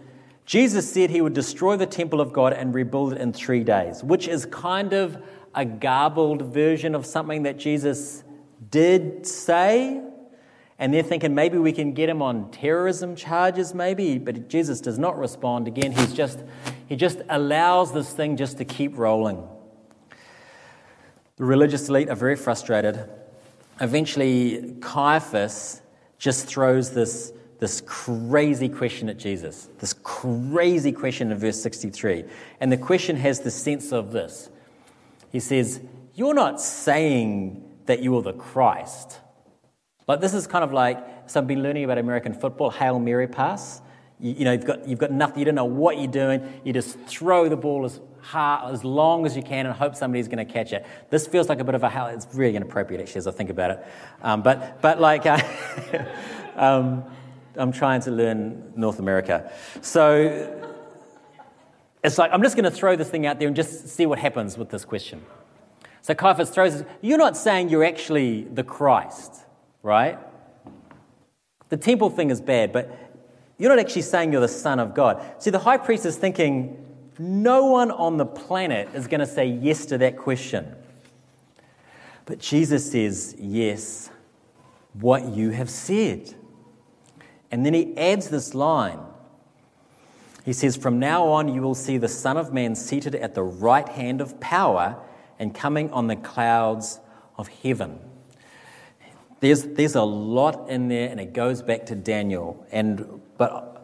Jesus 0.45 0.93
said 0.93 1.09
he 1.09 1.21
would 1.21 1.33
destroy 1.33 1.75
the 1.75 1.87
temple 1.87 2.21
of 2.21 2.33
God 2.33 2.53
and 2.53 2.71
rebuild 2.71 3.13
it 3.13 3.19
in 3.19 3.33
three 3.33 3.63
days, 3.63 4.03
which 4.03 4.27
is 4.27 4.45
kind 4.45 4.93
of 4.93 5.17
a 5.55 5.65
garbled 5.65 6.53
version 6.53 6.93
of 6.93 7.03
something 7.07 7.41
that 7.41 7.57
Jesus 7.57 8.23
did 8.69 9.25
say. 9.25 10.03
And 10.77 10.93
they're 10.93 11.01
thinking 11.01 11.33
maybe 11.33 11.57
we 11.57 11.71
can 11.71 11.93
get 11.93 12.09
him 12.09 12.21
on 12.21 12.51
terrorism 12.51 13.15
charges, 13.15 13.73
maybe, 13.73 14.19
but 14.19 14.49
Jesus 14.49 14.81
does 14.81 14.99
not 14.99 15.17
respond. 15.17 15.67
Again, 15.67 15.93
he's 15.93 16.13
just, 16.13 16.43
he 16.85 16.95
just 16.95 17.21
allows 17.27 17.91
this 17.91 18.13
thing 18.13 18.37
just 18.37 18.59
to 18.59 18.65
keep 18.65 18.99
rolling. 18.99 19.47
The 21.37 21.45
religious 21.45 21.89
elite 21.89 22.09
are 22.09 22.15
very 22.15 22.35
frustrated. 22.35 23.09
Eventually, 23.81 24.75
Caiaphas 24.81 25.81
just 26.17 26.47
throws 26.47 26.91
this 26.91 27.33
this 27.59 27.81
crazy 27.85 28.67
question 28.67 29.09
at 29.09 29.17
Jesus, 29.17 29.69
this 29.79 29.93
crazy 30.03 30.91
question 30.91 31.31
in 31.31 31.37
verse 31.37 31.61
63. 31.61 32.25
And 32.59 32.71
the 32.71 32.77
question 32.77 33.15
has 33.15 33.39
the 33.39 33.51
sense 33.51 33.91
of 33.91 34.11
this 34.11 34.49
He 35.31 35.39
says, 35.39 35.81
You're 36.13 36.33
not 36.33 36.59
saying 36.61 37.63
that 37.85 38.01
you 38.01 38.15
are 38.17 38.21
the 38.21 38.33
Christ. 38.33 39.19
Like, 40.07 40.21
this 40.21 40.33
is 40.33 40.47
kind 40.47 40.63
of 40.63 40.71
like, 40.71 41.03
so 41.27 41.39
I've 41.39 41.47
been 41.47 41.63
learning 41.63 41.83
about 41.83 41.97
American 41.97 42.33
football, 42.33 42.69
Hail 42.69 42.99
Mary 42.99 43.27
pass. 43.27 43.81
You, 44.19 44.33
you 44.33 44.45
know, 44.45 44.51
you've 44.51 44.65
got, 44.65 44.87
you've 44.87 44.99
got 44.99 45.11
nothing, 45.11 45.39
you 45.39 45.45
don't 45.45 45.55
know 45.55 45.65
what 45.65 45.97
you're 45.97 46.11
doing. 46.11 46.61
You 46.63 46.73
just 46.73 46.99
throw 47.07 47.49
the 47.49 47.57
ball 47.57 47.85
as 47.85 47.99
as 48.33 48.83
long 48.83 49.25
as 49.25 49.35
you 49.35 49.43
can 49.43 49.65
and 49.65 49.75
hope 49.75 49.95
somebody's 49.95 50.27
going 50.27 50.45
to 50.45 50.51
catch 50.51 50.73
it. 50.73 50.85
This 51.09 51.27
feels 51.27 51.49
like 51.49 51.59
a 51.59 51.63
bit 51.63 51.75
of 51.75 51.83
a, 51.83 52.11
it's 52.13 52.27
really 52.33 52.55
inappropriate 52.55 53.01
actually 53.01 53.19
as 53.19 53.27
I 53.27 53.31
think 53.31 53.49
about 53.49 53.71
it. 53.71 53.85
Um, 54.21 54.41
but, 54.41 54.81
but 54.81 54.99
like, 54.99 55.25
uh, 55.25 55.39
um, 56.55 57.03
I'm 57.55 57.71
trying 57.71 58.01
to 58.01 58.11
learn 58.11 58.73
North 58.75 58.99
America. 58.99 59.51
So 59.81 60.61
it's 62.03 62.17
like, 62.17 62.31
I'm 62.33 62.43
just 62.43 62.55
going 62.55 62.65
to 62.65 62.71
throw 62.71 62.95
this 62.95 63.09
thing 63.09 63.25
out 63.25 63.39
there 63.39 63.47
and 63.47 63.55
just 63.55 63.89
see 63.89 64.05
what 64.05 64.19
happens 64.19 64.57
with 64.57 64.69
this 64.69 64.85
question. 64.85 65.25
So 66.01 66.13
Caiaphas 66.13 66.51
throws 66.51 66.81
it. 66.81 66.87
You're 67.01 67.17
not 67.17 67.35
saying 67.35 67.69
you're 67.69 67.83
actually 67.83 68.43
the 68.43 68.63
Christ, 68.63 69.33
right? 69.81 70.19
The 71.69 71.77
temple 71.77 72.11
thing 72.11 72.29
is 72.29 72.41
bad, 72.41 72.71
but 72.71 72.95
you're 73.57 73.69
not 73.69 73.79
actually 73.79 74.03
saying 74.03 74.31
you're 74.31 74.41
the 74.41 74.47
Son 74.47 74.79
of 74.79 74.93
God. 74.93 75.23
See, 75.41 75.49
the 75.49 75.59
high 75.59 75.77
priest 75.77 76.05
is 76.05 76.15
thinking, 76.15 76.84
no 77.19 77.65
one 77.65 77.91
on 77.91 78.17
the 78.17 78.25
planet 78.25 78.89
is 78.93 79.07
going 79.07 79.19
to 79.19 79.27
say 79.27 79.45
yes 79.45 79.85
to 79.87 79.97
that 79.99 80.17
question. 80.17 80.75
But 82.25 82.39
Jesus 82.39 82.91
says, 82.91 83.35
yes, 83.37 84.09
what 84.93 85.25
you 85.25 85.51
have 85.51 85.69
said. 85.69 86.33
And 87.51 87.65
then 87.65 87.73
he 87.73 87.97
adds 87.97 88.29
this 88.29 88.53
line. 88.53 88.99
He 90.43 90.53
says, 90.53 90.75
From 90.75 90.99
now 90.99 91.27
on, 91.27 91.53
you 91.53 91.61
will 91.61 91.75
see 91.75 91.97
the 91.97 92.07
Son 92.07 92.37
of 92.37 92.53
Man 92.53 92.75
seated 92.75 93.15
at 93.15 93.33
the 93.33 93.43
right 93.43 93.87
hand 93.89 94.21
of 94.21 94.39
power 94.39 94.97
and 95.39 95.53
coming 95.53 95.89
on 95.91 96.07
the 96.07 96.15
clouds 96.15 96.99
of 97.37 97.47
heaven. 97.47 97.99
There's, 99.39 99.63
there's 99.63 99.95
a 99.95 100.03
lot 100.03 100.69
in 100.69 100.87
there, 100.87 101.09
and 101.09 101.19
it 101.19 101.33
goes 101.33 101.61
back 101.61 101.87
to 101.87 101.95
Daniel. 101.95 102.65
And, 102.71 103.21
but 103.37 103.74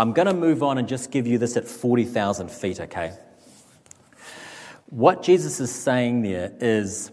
I'm 0.00 0.14
going 0.14 0.28
to 0.28 0.32
move 0.32 0.62
on 0.62 0.78
and 0.78 0.88
just 0.88 1.10
give 1.10 1.26
you 1.26 1.36
this 1.36 1.58
at 1.58 1.68
40,000 1.68 2.50
feet, 2.50 2.80
okay? 2.80 3.12
What 4.86 5.22
Jesus 5.22 5.60
is 5.60 5.70
saying 5.70 6.22
there 6.22 6.54
is 6.58 7.10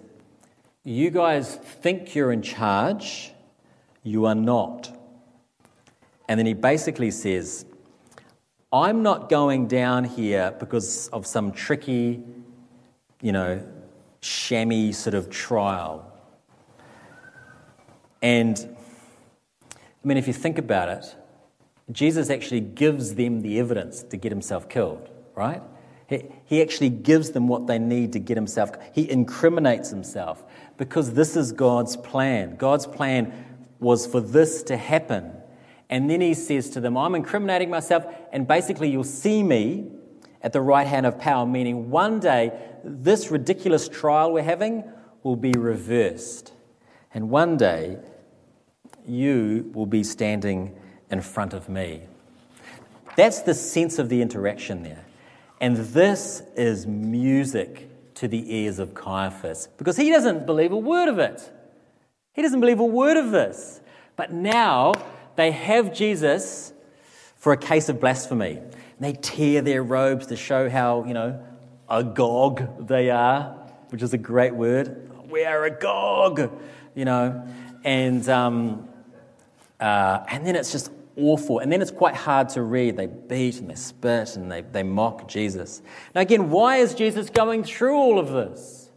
you 0.86 1.10
guys 1.10 1.54
think 1.54 2.16
you're 2.16 2.32
in 2.32 2.42
charge, 2.42 3.34
you 4.04 4.26
are 4.26 4.36
not. 4.36 4.90
And 6.30 6.40
then 6.40 6.46
he 6.46 6.54
basically 6.54 7.12
says, 7.12 7.66
I'm 8.72 9.04
not 9.04 9.28
going 9.28 9.68
down 9.68 10.06
here 10.06 10.56
because 10.58 11.10
of 11.10 11.28
some 11.28 11.52
tricky, 11.52 12.24
you 13.22 13.34
know, 13.34 13.68
shammy 14.22 14.96
sort 14.96 15.14
of 15.14 15.30
trial. 15.30 16.10
And 18.22 18.58
I 19.76 20.08
mean, 20.08 20.16
if 20.16 20.26
you 20.26 20.32
think 20.32 20.58
about 20.58 20.88
it, 20.88 21.17
Jesus 21.92 22.30
actually 22.30 22.62
gives 22.62 23.16
them 23.16 23.42
the 23.42 23.60
evidence 23.60 24.04
to 24.04 24.18
get 24.18 24.32
himself 24.32 24.68
killed, 24.68 25.10
right? 25.36 25.62
He, 26.08 26.26
he 26.46 26.62
actually 26.62 26.90
gives 26.90 27.32
them 27.32 27.48
what 27.48 27.68
they 27.68 27.80
need 27.80 28.14
to 28.14 28.20
get 28.20 28.36
himself. 28.36 28.72
He 28.94 29.10
incriminates 29.10 29.90
himself 29.90 30.44
because 30.78 31.14
this 31.14 31.36
is 31.36 31.52
God's 31.52 31.96
plan. 31.98 32.56
God's 32.58 32.88
plan 32.88 33.46
was 33.80 34.08
for 34.08 34.20
this 34.20 34.64
to 34.64 34.78
happen. 34.78 35.32
And 35.90 36.10
then 36.10 36.20
he 36.20 36.34
says 36.34 36.70
to 36.72 36.82
them, 36.82 36.98
I'm 36.98 37.16
incriminating 37.16 37.70
myself, 37.70 38.06
and 38.34 38.48
basically 38.48 38.90
you'll 38.90 39.06
see 39.06 39.42
me 39.42 39.90
at 40.42 40.52
the 40.54 40.62
right 40.62 40.88
hand 40.88 41.06
of 41.06 41.18
power, 41.18 41.46
meaning 41.46 41.90
one 41.90 42.20
day 42.20 42.52
this 42.84 43.32
ridiculous 43.32 43.88
trial 43.88 44.34
we're 44.34 44.44
having 44.44 44.84
will 45.24 45.36
be 45.36 45.52
reversed. 45.52 46.52
And 47.14 47.30
one 47.30 47.58
day 47.58 47.98
you 49.06 49.72
will 49.74 49.86
be 49.86 50.04
standing 50.04 50.78
in 51.10 51.22
front 51.22 51.54
of 51.54 51.70
me. 51.70 52.02
That's 53.16 53.42
the 53.42 53.54
sense 53.54 54.00
of 54.00 54.10
the 54.10 54.22
interaction 54.22 54.84
there. 54.84 55.04
And 55.60 55.78
this 55.78 56.44
is 56.56 56.86
music 56.86 57.90
to 58.16 58.28
the 58.28 58.56
ears 58.56 58.80
of 58.80 58.94
Caiaphas 58.94 59.70
because 59.78 59.98
he 59.98 60.10
doesn't 60.10 60.46
believe 60.46 60.72
a 60.72 60.78
word 60.78 61.08
of 61.08 61.20
it. 61.20 61.52
He 62.34 62.42
doesn't 62.42 62.60
believe 62.60 62.80
a 62.80 62.86
word 62.86 63.18
of 63.18 63.32
this. 63.32 63.82
But 64.16 64.32
now 64.32 64.94
they 65.36 65.52
have 65.52 65.94
Jesus 65.94 66.74
for 67.36 67.54
a 67.54 67.58
case 67.58 67.90
of 67.90 68.00
blasphemy. 68.00 68.60
They 69.00 69.14
tear 69.14 69.62
their 69.62 69.84
robes 69.84 70.28
to 70.28 70.36
show 70.36 70.70
how, 70.70 71.06
you 71.06 71.14
know, 71.14 71.44
agog 71.90 72.88
they 72.88 73.10
are, 73.10 73.56
which 73.90 74.02
is 74.02 74.14
a 74.14 74.18
great 74.18 74.54
word. 74.54 75.12
We 75.30 75.46
are 75.46 75.66
agog, 75.66 76.52
you 76.96 77.06
know. 77.06 77.48
And, 77.84 78.28
um, 78.28 78.90
uh, 79.80 80.24
and 80.28 80.46
then 80.46 80.56
it's 80.56 80.72
just 80.72 80.92
awful. 81.18 81.60
And 81.60 81.72
then 81.72 81.82
it's 81.82 81.92
quite 81.92 82.16
hard 82.16 82.50
to 82.50 82.62
read. 82.62 82.98
They 82.98 83.08
beat 83.08 83.60
and 83.60 83.70
they 83.70 83.76
spit 83.76 84.36
and 84.36 84.52
they, 84.52 84.62
they 84.62 84.84
mock 84.84 85.28
Jesus. 85.28 85.82
Now, 86.14 86.22
again, 86.22 86.50
why 86.50 86.78
is 86.78 86.94
Jesus 86.94 87.30
going 87.30 87.64
through 87.64 87.96
all 87.96 88.20
of 88.20 88.30
this? 88.30 88.92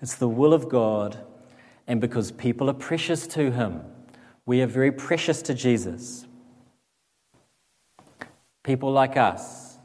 It's 0.00 0.16
the 0.16 0.28
will 0.28 0.52
of 0.52 0.68
God 0.68 1.18
and 1.86 2.00
because 2.00 2.32
people 2.32 2.68
are 2.68 2.74
precious 2.74 3.26
to 3.28 3.50
him. 3.50 3.80
We 4.46 4.60
are 4.62 4.66
very 4.66 4.92
precious 4.92 5.40
to 5.42 5.54
Jesus. 5.54 6.26
People 8.62 8.92
like 8.92 9.16
us 9.16 9.78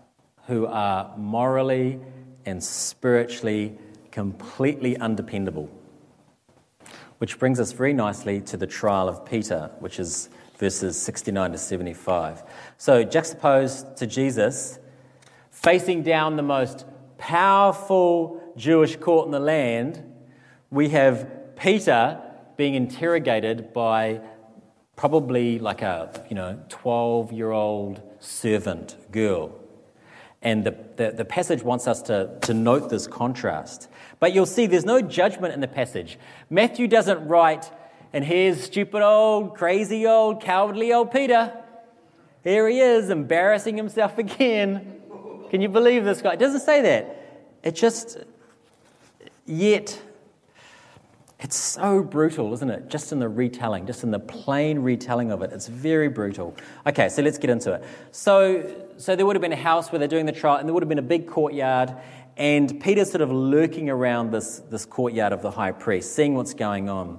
who 0.48 0.65
are 0.65 1.15
morally 1.17 2.00
and 2.45 2.63
spiritually 2.63 3.77
completely 4.12 4.98
undependable. 4.98 5.69
Which 7.19 7.38
brings 7.38 7.59
us 7.59 7.71
very 7.71 7.93
nicely 7.93 8.41
to 8.41 8.57
the 8.57 8.67
trial 8.67 9.07
of 9.07 9.25
Peter, 9.25 9.71
which 9.79 10.00
is 10.00 10.29
verses 10.59 11.01
69 11.01 11.53
to 11.53 11.57
75. 11.57 12.43
So, 12.77 13.03
juxtaposed 13.03 13.97
to 13.97 14.05
Jesus, 14.05 14.77
facing 15.49 16.03
down 16.03 16.35
the 16.35 16.43
most 16.43 16.85
powerful 17.17 18.53
Jewish 18.55 18.97
court 18.97 19.25
in 19.25 19.31
the 19.31 19.39
land, 19.39 20.03
we 20.69 20.89
have 20.89 21.55
Peter 21.55 22.21
being 22.57 22.75
interrogated 22.75 23.73
by 23.73 24.21
probably 24.95 25.59
like 25.59 25.81
a 25.81 26.25
you 26.29 26.35
know 26.35 26.59
12 26.67 27.31
year 27.31 27.51
old 27.51 28.01
servant 28.19 28.97
girl. 29.11 29.55
And 30.41 30.63
the, 30.63 30.71
the, 30.95 31.11
the, 31.11 31.25
passage 31.25 31.63
wants 31.63 31.85
us 31.85 32.01
to, 32.03 32.37
to 32.43 32.53
note 32.53 32.89
this 32.89 33.07
contrast. 33.07 33.89
But 34.21 34.33
you'll 34.33 34.45
see 34.45 34.67
there's 34.67 34.85
no 34.85 35.01
judgment 35.01 35.53
in 35.53 35.59
the 35.59 35.67
passage. 35.67 36.17
Matthew 36.49 36.87
doesn't 36.87 37.27
write 37.27 37.69
and 38.13 38.25
here's 38.25 38.63
stupid 38.63 39.01
old 39.01 39.55
crazy 39.55 40.05
old 40.05 40.41
cowardly 40.41 40.93
old 40.93 41.11
peter 41.11 41.53
here 42.43 42.67
he 42.67 42.79
is 42.79 43.09
embarrassing 43.09 43.77
himself 43.77 44.17
again 44.25 45.01
can 45.49 45.61
you 45.61 45.69
believe 45.69 46.03
this 46.03 46.21
guy 46.21 46.33
it 46.33 46.39
doesn't 46.39 46.61
say 46.61 46.81
that 46.81 47.41
it 47.63 47.75
just 47.75 48.17
yet 49.45 49.99
It's 51.41 51.55
so 51.55 52.03
brutal, 52.03 52.53
isn't 52.53 52.69
it? 52.69 52.89
Just 52.89 53.13
in 53.13 53.19
the 53.19 53.29
retelling, 53.29 53.85
just 53.85 54.03
in 54.03 54.11
the 54.11 54.19
plain 54.19 54.79
retelling 54.79 55.31
of 55.31 55.41
it. 55.41 55.53
It's 55.53 55.67
very 55.67 56.09
brutal. 56.09 56.53
Okay, 56.85 57.07
so 57.07 57.21
let's 57.21 57.37
get 57.37 57.49
into 57.49 57.73
it. 57.75 57.83
So, 58.11 58.85
so 58.97 59.15
there 59.15 59.25
would 59.25 59.37
have 59.37 59.41
been 59.41 59.53
a 59.53 59.55
house 59.55 59.89
where 59.89 59.99
they're 59.99 60.09
doing 60.09 60.25
the 60.25 60.33
trial, 60.33 60.57
and 60.57 60.67
there 60.67 60.73
would 60.73 60.83
have 60.83 60.89
been 60.89 60.99
a 60.99 61.01
big 61.01 61.27
courtyard, 61.27 61.95
and 62.35 62.81
Peter's 62.81 63.09
sort 63.09 63.21
of 63.21 63.31
lurking 63.31 63.89
around 63.89 64.31
this, 64.31 64.59
this 64.69 64.85
courtyard 64.85 65.31
of 65.31 65.41
the 65.41 65.51
high 65.51 65.71
priest, 65.71 66.13
seeing 66.13 66.35
what's 66.35 66.53
going 66.53 66.89
on. 66.89 67.17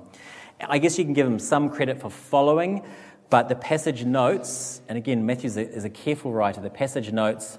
I 0.69 0.79
guess 0.79 0.99
you 0.99 1.05
can 1.05 1.15
give 1.15 1.27
him 1.27 1.39
some 1.39 1.71
credit 1.71 2.01
for 2.01 2.11
following, 2.11 2.85
but 3.29 3.49
the 3.49 3.55
passage 3.55 4.05
notes, 4.05 4.81
and 4.89 4.99
again, 4.99 5.25
Matthew 5.25 5.51
is 5.51 5.85
a 5.85 5.91
careful 5.91 6.33
writer, 6.33 6.61
the 6.61 6.71
passage 6.71 7.13
notes 7.13 7.59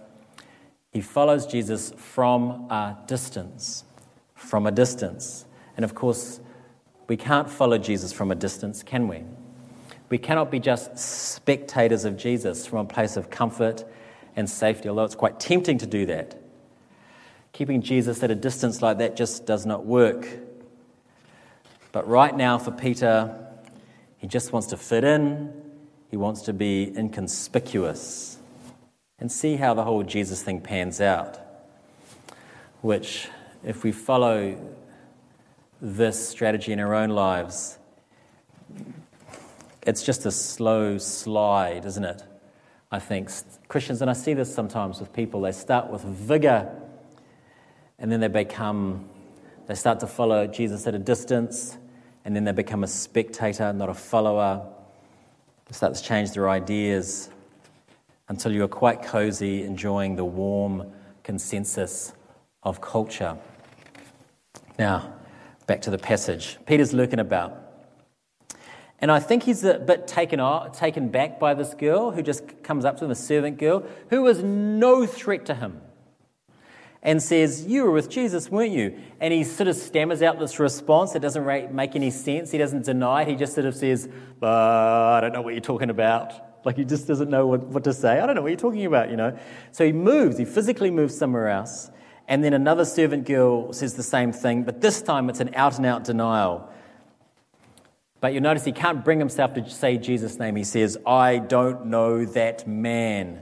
he 0.92 1.00
follows 1.00 1.46
Jesus 1.46 1.94
from 1.96 2.70
a 2.70 2.98
distance. 3.08 3.86
From 4.36 4.68
a 4.68 4.72
distance. 4.72 5.46
And 5.78 5.86
of 5.86 5.96
course, 5.96 6.42
we 7.08 7.16
can't 7.16 7.50
follow 7.50 7.78
Jesus 7.78 8.12
from 8.12 8.32
a 8.32 8.36
distance, 8.36 8.84
can 8.84 9.08
we? 9.08 9.24
We 10.10 10.18
cannot 10.18 10.52
be 10.52 10.60
just 10.60 10.98
spectators 10.98 12.04
of 12.04 12.18
Jesus 12.18 12.68
from 12.68 12.80
a 12.80 12.86
place 12.86 13.16
of 13.16 13.30
comfort 13.30 13.86
and 14.36 14.50
safety, 14.50 14.90
although 14.90 15.06
it's 15.06 15.16
quite 15.16 15.40
tempting 15.40 15.78
to 15.78 15.88
do 15.88 16.06
that. 16.08 16.42
Keeping 17.54 17.82
Jesus 17.82 18.22
at 18.22 18.32
a 18.32 18.36
distance 18.36 18.82
like 18.82 18.98
that 18.98 19.16
just 19.16 19.46
does 19.46 19.66
not 19.66 19.86
work. 19.86 20.28
But 21.92 22.08
right 22.08 22.36
now, 22.36 22.58
for 22.58 22.72
Peter, 22.72 23.36
he 24.18 24.28
just 24.28 24.54
wants 24.54 24.68
to 24.68 24.78
fit 24.78 25.04
in, 25.04 25.54
he 26.10 26.18
wants 26.18 26.42
to 26.44 26.54
be 26.54 26.94
inconspicuous, 26.96 28.38
and 29.20 29.32
see 29.32 29.56
how 29.56 29.74
the 29.74 29.84
whole 29.84 30.04
Jesus 30.04 30.42
thing 30.42 30.62
pans 30.62 31.02
out. 31.02 31.40
Which, 32.82 33.28
if 33.64 33.84
we 33.84 33.92
follow 33.92 34.58
this 35.82 36.30
strategy 36.30 36.72
in 36.72 36.80
our 36.80 36.94
own 36.94 37.10
lives, 37.10 37.78
it's 39.84 40.04
just 40.04 40.26
a 40.26 40.32
slow 40.32 40.98
slide, 40.98 41.86
isn't 41.86 42.06
it? 42.06 42.24
I 42.92 43.00
think 43.00 43.30
Christians, 43.68 44.02
and 44.02 44.10
I 44.10 44.14
see 44.14 44.34
this 44.34 44.54
sometimes 44.54 45.00
with 45.00 45.14
people, 45.14 45.42
they 45.42 45.52
start 45.52 45.90
with 45.90 46.04
vigor 46.04 46.70
and 47.98 48.12
then 48.12 48.20
they 48.20 48.28
become, 48.28 49.08
they 49.68 49.76
start 49.76 50.00
to 50.02 50.08
follow 50.08 50.48
Jesus 50.48 50.88
at 50.88 50.96
a 50.96 51.00
distance, 51.00 51.78
and 52.26 52.36
then 52.36 52.44
they 52.44 52.52
become 52.52 52.84
a 52.84 52.88
spectator, 52.88 53.72
not 53.74 53.90
a 53.90 53.94
follower. 53.94 54.68
They 55.66 55.74
start 55.74 55.96
to 55.96 56.04
change 56.04 56.32
their 56.32 56.50
ideas 56.50 57.30
until 58.28 58.52
you 58.52 58.64
are 58.64 58.70
quite 58.70 59.04
cozy, 59.04 59.64
enjoying 59.64 60.16
the 60.16 60.26
warm 60.26 60.92
consensus 61.24 62.14
of 62.64 62.82
culture. 62.82 63.38
Now, 64.80 65.14
Back 65.72 65.84
to 65.84 65.90
the 65.90 65.98
passage. 65.98 66.58
Peter's 66.66 66.92
lurking 66.92 67.20
about. 67.20 67.58
And 69.00 69.10
I 69.10 69.22
think 69.22 69.44
he's 69.44 69.64
a 69.64 69.80
bit 69.80 70.06
taken, 70.06 70.42
off, 70.42 70.78
taken 70.78 71.08
back 71.08 71.40
by 71.40 71.54
this 71.54 71.74
girl 71.74 72.12
who 72.12 72.22
just 72.22 72.62
comes 72.62 72.84
up 72.84 72.98
to 72.98 73.06
him, 73.06 73.12
a 73.12 73.16
servant 73.16 73.58
girl, 73.58 73.86
who 74.10 74.24
was 74.24 74.44
no 74.44 75.06
threat 75.06 75.46
to 75.46 75.56
him, 75.56 75.82
and 77.04 77.22
says, 77.22 77.66
You 77.66 77.84
were 77.84 77.92
with 77.92 78.10
Jesus, 78.10 78.50
weren't 78.50 78.72
you? 78.72 78.98
And 79.20 79.34
he 79.34 79.44
sort 79.44 79.68
of 79.68 79.76
stammers 79.76 80.22
out 80.22 80.40
this 80.40 80.60
response. 80.60 81.16
It 81.16 81.20
doesn't 81.20 81.74
make 81.74 81.96
any 81.96 82.12
sense. 82.12 82.52
He 82.52 82.58
doesn't 82.58 82.86
deny 82.86 83.24
it. 83.24 83.28
He 83.30 83.36
just 83.36 83.54
sort 83.54 83.66
of 83.66 83.76
says, 83.76 84.08
I 84.42 85.20
don't 85.22 85.34
know 85.34 85.42
what 85.42 85.54
you're 85.54 85.62
talking 85.62 85.90
about. 85.90 86.66
Like 86.66 86.78
he 86.78 86.86
just 86.86 87.08
doesn't 87.08 87.30
know 87.30 87.48
what, 87.48 87.62
what 87.64 87.84
to 87.86 87.94
say. 87.94 88.20
I 88.20 88.26
don't 88.26 88.36
know 88.36 88.42
what 88.42 88.50
you're 88.50 88.58
talking 88.58 88.86
about, 88.86 89.10
you 89.10 89.18
know. 89.18 89.38
So 89.72 89.86
he 89.86 89.92
moves, 89.92 90.38
he 90.38 90.46
physically 90.46 90.92
moves 90.92 91.18
somewhere 91.18 91.50
else. 91.50 91.90
And 92.28 92.44
then 92.44 92.54
another 92.54 92.86
servant 92.86 93.26
girl 93.26 93.74
says 93.74 93.96
the 93.96 94.04
same 94.04 94.32
thing, 94.32 94.64
but 94.64 94.80
this 94.80 95.02
time 95.02 95.30
it's 95.30 95.40
an 95.40 95.56
out 95.56 95.78
and 95.78 95.86
out 95.86 96.04
denial. 96.04 96.70
But 98.20 98.34
you'll 98.34 98.44
notice 98.44 98.64
he 98.64 98.72
can't 98.72 99.04
bring 99.04 99.18
himself 99.18 99.56
to 99.56 99.68
say 99.68 99.98
Jesus' 99.98 100.38
name. 100.38 100.56
He 100.56 100.64
says, 100.64 100.98
I 101.08 101.40
don't 101.40 101.88
know 101.88 102.24
that 102.26 102.68
man. 102.68 103.42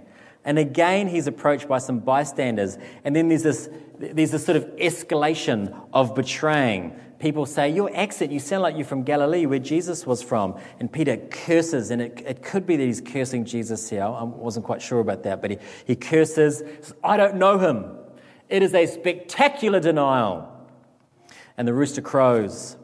And 0.50 0.58
again, 0.58 1.08
he's 1.08 1.28
approached 1.28 1.68
by 1.68 1.78
some 1.78 2.00
bystanders. 2.00 2.80
And 3.04 3.16
then 3.16 3.28
there's 3.28 3.44
this, 3.44 3.70
there's 4.00 4.32
this 4.32 4.44
sort 4.44 4.56
of 4.56 4.66
escalation 4.78 5.80
of 5.94 6.16
betraying. 6.16 7.00
People 7.20 7.46
say, 7.46 7.70
Your 7.70 7.96
accent, 7.96 8.32
you 8.32 8.40
sound 8.40 8.64
like 8.64 8.76
you're 8.76 8.84
from 8.84 9.04
Galilee, 9.04 9.46
where 9.46 9.60
Jesus 9.60 10.08
was 10.08 10.24
from. 10.24 10.60
And 10.80 10.92
Peter 10.92 11.18
curses, 11.18 11.92
and 11.92 12.02
it, 12.02 12.24
it 12.26 12.42
could 12.42 12.66
be 12.66 12.78
that 12.78 12.84
he's 12.84 13.00
cursing 13.00 13.46
Jesus 13.46 13.92
here. 13.92 14.02
I 14.02 14.24
wasn't 14.24 14.66
quite 14.66 14.82
sure 14.82 15.00
about 15.02 15.22
that, 15.22 15.40
but 15.40 15.52
he, 15.52 15.58
he 15.86 15.96
curses, 15.96 16.64
I 17.04 17.16
don't 17.16 17.36
know 17.36 17.60
him. 17.60 17.86
It 18.50 18.64
is 18.64 18.74
a 18.74 18.88
spectacular 18.88 19.80
denial. 19.80 20.52
And 21.58 21.68
the 21.68 21.76
rooster 21.76 22.02
crows. 22.02 22.76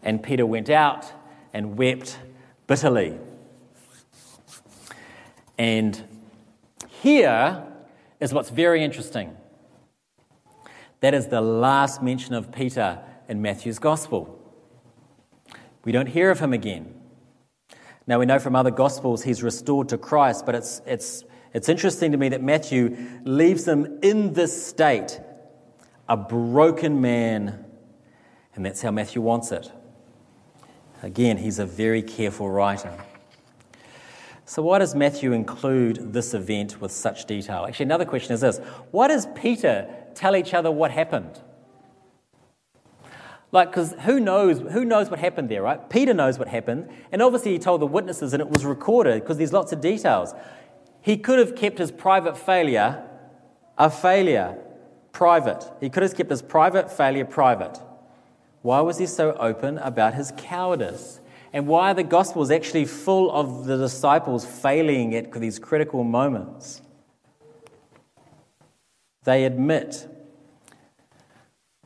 And 0.00 0.22
Peter 0.22 0.46
went 0.46 0.70
out 0.70 1.12
and 1.52 1.76
wept 1.76 2.20
bitterly. 2.68 3.18
And 5.58 6.04
here 7.00 7.66
is 8.20 8.32
what's 8.32 8.50
very 8.50 8.84
interesting. 8.84 9.36
That 11.00 11.14
is 11.14 11.28
the 11.28 11.40
last 11.40 12.02
mention 12.02 12.34
of 12.34 12.52
Peter 12.52 12.98
in 13.28 13.40
Matthew's 13.40 13.78
gospel. 13.78 14.36
We 15.84 15.92
don't 15.92 16.08
hear 16.08 16.30
of 16.30 16.40
him 16.40 16.52
again. 16.52 16.94
Now, 18.06 18.18
we 18.18 18.26
know 18.26 18.38
from 18.38 18.54
other 18.54 18.70
gospels 18.70 19.22
he's 19.22 19.42
restored 19.42 19.88
to 19.90 19.98
Christ, 19.98 20.44
but 20.44 20.54
it's, 20.54 20.82
it's 20.86 21.24
it's 21.52 21.68
interesting 21.68 22.12
to 22.12 22.18
me 22.18 22.28
that 22.28 22.42
Matthew 22.42 22.96
leaves 23.24 23.66
him 23.66 23.98
in 24.02 24.34
this 24.34 24.66
state, 24.66 25.20
a 26.08 26.16
broken 26.16 27.00
man, 27.00 27.64
and 28.54 28.64
that's 28.64 28.82
how 28.82 28.92
Matthew 28.92 29.20
wants 29.20 29.50
it. 29.50 29.70
Again, 31.02 31.38
he's 31.38 31.58
a 31.58 31.66
very 31.66 32.02
careful 32.02 32.48
writer. 32.48 32.92
So, 34.50 34.62
why 34.62 34.80
does 34.80 34.96
Matthew 34.96 35.30
include 35.30 36.12
this 36.12 36.34
event 36.34 36.80
with 36.80 36.90
such 36.90 37.24
detail? 37.26 37.66
Actually, 37.68 37.84
another 37.84 38.04
question 38.04 38.32
is 38.32 38.40
this 38.40 38.58
why 38.90 39.06
does 39.06 39.28
Peter 39.36 39.88
tell 40.16 40.34
each 40.34 40.54
other 40.54 40.72
what 40.72 40.90
happened? 40.90 41.38
Like, 43.52 43.70
because 43.70 43.94
who 44.00 44.18
knows, 44.18 44.58
who 44.58 44.84
knows 44.84 45.08
what 45.08 45.20
happened 45.20 45.50
there, 45.50 45.62
right? 45.62 45.88
Peter 45.88 46.12
knows 46.12 46.36
what 46.36 46.48
happened, 46.48 46.88
and 47.12 47.22
obviously 47.22 47.52
he 47.52 47.60
told 47.60 47.80
the 47.80 47.86
witnesses 47.86 48.32
and 48.32 48.40
it 48.40 48.50
was 48.50 48.64
recorded 48.64 49.20
because 49.20 49.38
there's 49.38 49.52
lots 49.52 49.70
of 49.70 49.80
details. 49.80 50.34
He 51.00 51.16
could 51.16 51.38
have 51.38 51.54
kept 51.54 51.78
his 51.78 51.92
private 51.92 52.36
failure 52.36 53.08
a 53.78 53.88
failure 53.88 54.58
private. 55.12 55.64
He 55.78 55.88
could 55.88 56.02
have 56.02 56.16
kept 56.16 56.28
his 56.28 56.42
private 56.42 56.90
failure 56.90 57.24
private. 57.24 57.78
Why 58.62 58.80
was 58.80 58.98
he 58.98 59.06
so 59.06 59.32
open 59.34 59.78
about 59.78 60.14
his 60.14 60.32
cowardice? 60.36 61.19
And 61.52 61.66
why 61.66 61.92
the 61.92 62.04
Gospels 62.04 62.50
actually 62.50 62.84
full 62.84 63.30
of 63.30 63.64
the 63.64 63.76
disciples 63.76 64.44
failing 64.44 65.14
at 65.14 65.32
these 65.32 65.58
critical 65.58 66.04
moments? 66.04 66.80
They 69.24 69.44
admit 69.44 70.06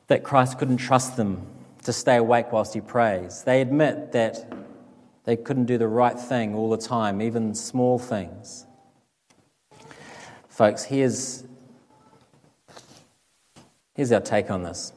that 0.07 0.22
Christ 0.22 0.59
couldn't 0.59 0.77
trust 0.77 1.16
them 1.16 1.46
to 1.85 1.92
stay 1.92 2.16
awake 2.16 2.53
whilst 2.53 2.74
he 2.74 2.81
prays. 2.81 3.42
They 3.42 3.61
admit 3.62 4.12
that 4.12 4.53
they 5.24 5.37
couldn't 5.37 5.64
do 5.64 5.79
the 5.79 5.88
right 5.88 6.18
thing 6.18 6.55
all 6.55 6.68
the 6.68 6.77
time, 6.77 7.22
even 7.22 7.55
small 7.55 7.98
things. 7.98 8.66
Folks, 10.48 10.85
here's, 10.85 11.44
here's 13.94 14.12
our 14.12 14.20
take 14.20 14.50
on 14.50 14.62
this. 14.62 14.92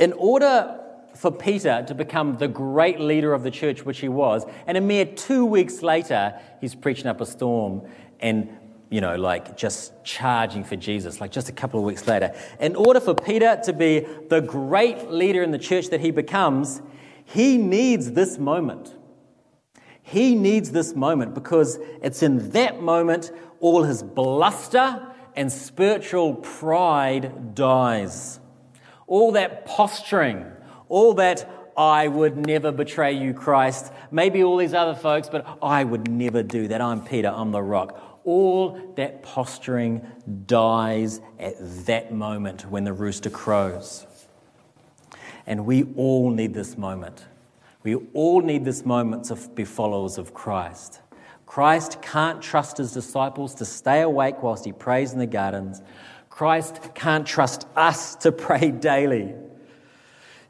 In 0.00 0.14
order 0.14 0.81
for 1.14 1.30
Peter 1.30 1.84
to 1.86 1.94
become 1.94 2.38
the 2.38 2.48
great 2.48 3.00
leader 3.00 3.32
of 3.32 3.42
the 3.42 3.50
church, 3.50 3.84
which 3.84 4.00
he 4.00 4.08
was, 4.08 4.44
and 4.66 4.76
a 4.76 4.80
mere 4.80 5.04
two 5.04 5.44
weeks 5.44 5.82
later, 5.82 6.38
he's 6.60 6.74
preaching 6.74 7.06
up 7.06 7.20
a 7.20 7.26
storm 7.26 7.82
and, 8.20 8.48
you 8.90 9.00
know, 9.00 9.16
like 9.16 9.56
just 9.56 9.92
charging 10.04 10.64
for 10.64 10.76
Jesus, 10.76 11.20
like 11.20 11.32
just 11.32 11.48
a 11.48 11.52
couple 11.52 11.80
of 11.80 11.86
weeks 11.86 12.06
later. 12.06 12.34
In 12.60 12.76
order 12.76 13.00
for 13.00 13.14
Peter 13.14 13.60
to 13.64 13.72
be 13.72 14.06
the 14.28 14.40
great 14.40 15.10
leader 15.10 15.42
in 15.42 15.50
the 15.50 15.58
church 15.58 15.88
that 15.88 16.00
he 16.00 16.10
becomes, 16.10 16.82
he 17.24 17.56
needs 17.58 18.12
this 18.12 18.38
moment. 18.38 18.94
He 20.02 20.34
needs 20.34 20.72
this 20.72 20.94
moment 20.94 21.34
because 21.34 21.78
it's 22.02 22.22
in 22.22 22.50
that 22.50 22.82
moment 22.82 23.30
all 23.60 23.84
his 23.84 24.02
bluster 24.02 25.06
and 25.36 25.50
spiritual 25.50 26.34
pride 26.34 27.54
dies. 27.54 28.40
All 29.06 29.32
that 29.32 29.64
posturing, 29.64 30.46
all 30.92 31.14
that 31.14 31.48
I 31.74 32.06
would 32.06 32.36
never 32.36 32.70
betray 32.70 33.12
you, 33.14 33.32
Christ. 33.32 33.90
Maybe 34.10 34.44
all 34.44 34.58
these 34.58 34.74
other 34.74 34.94
folks, 34.94 35.30
but 35.30 35.58
I 35.62 35.84
would 35.84 36.10
never 36.10 36.42
do 36.42 36.68
that. 36.68 36.82
I'm 36.82 37.02
Peter, 37.02 37.32
I'm 37.34 37.50
the 37.50 37.62
rock. 37.62 38.20
All 38.24 38.92
that 38.96 39.22
posturing 39.22 40.06
dies 40.44 41.22
at 41.38 41.54
that 41.86 42.12
moment 42.12 42.70
when 42.70 42.84
the 42.84 42.92
rooster 42.92 43.30
crows. 43.30 44.06
And 45.46 45.64
we 45.64 45.84
all 45.96 46.30
need 46.30 46.52
this 46.52 46.76
moment. 46.76 47.24
We 47.82 47.94
all 48.12 48.42
need 48.42 48.66
this 48.66 48.84
moment 48.84 49.24
to 49.24 49.36
be 49.54 49.64
followers 49.64 50.18
of 50.18 50.34
Christ. 50.34 51.00
Christ 51.46 52.02
can't 52.02 52.42
trust 52.42 52.76
his 52.76 52.92
disciples 52.92 53.54
to 53.56 53.64
stay 53.64 54.02
awake 54.02 54.42
whilst 54.42 54.66
he 54.66 54.72
prays 54.72 55.14
in 55.14 55.18
the 55.18 55.26
gardens. 55.26 55.80
Christ 56.28 56.94
can't 56.94 57.26
trust 57.26 57.66
us 57.76 58.14
to 58.16 58.30
pray 58.30 58.70
daily. 58.70 59.34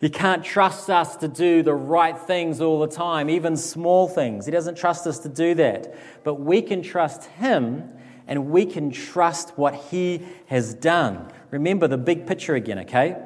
He 0.03 0.11
can't 0.11 0.45
trust 0.45 0.91
us 0.91 1.15
to 1.19 1.29
do 1.29 1.63
the 1.63 1.75
right 1.75 2.19
things 2.19 2.61
all 2.61 2.81
the 2.81 2.89
time, 2.89 3.31
even 3.31 3.57
small 3.57 4.09
things. 4.09 4.45
He 4.45 4.51
doesn't 4.51 4.75
trust 4.75 5.07
us 5.07 5.21
to 5.21 5.29
do 5.29 5.55
that. 5.55 5.95
But 6.25 6.35
we 6.35 6.61
can 6.61 6.83
trust 6.83 7.23
Him 7.27 7.89
and 8.27 8.51
we 8.51 8.67
can 8.67 8.91
trust 8.91 9.57
what 9.57 9.77
He 9.77 10.23
has 10.47 10.75
done. 10.75 11.31
Remember 11.53 11.87
the 11.87 11.99
big 11.99 12.27
picture 12.27 12.57
again, 12.57 12.81
okay? 12.81 13.17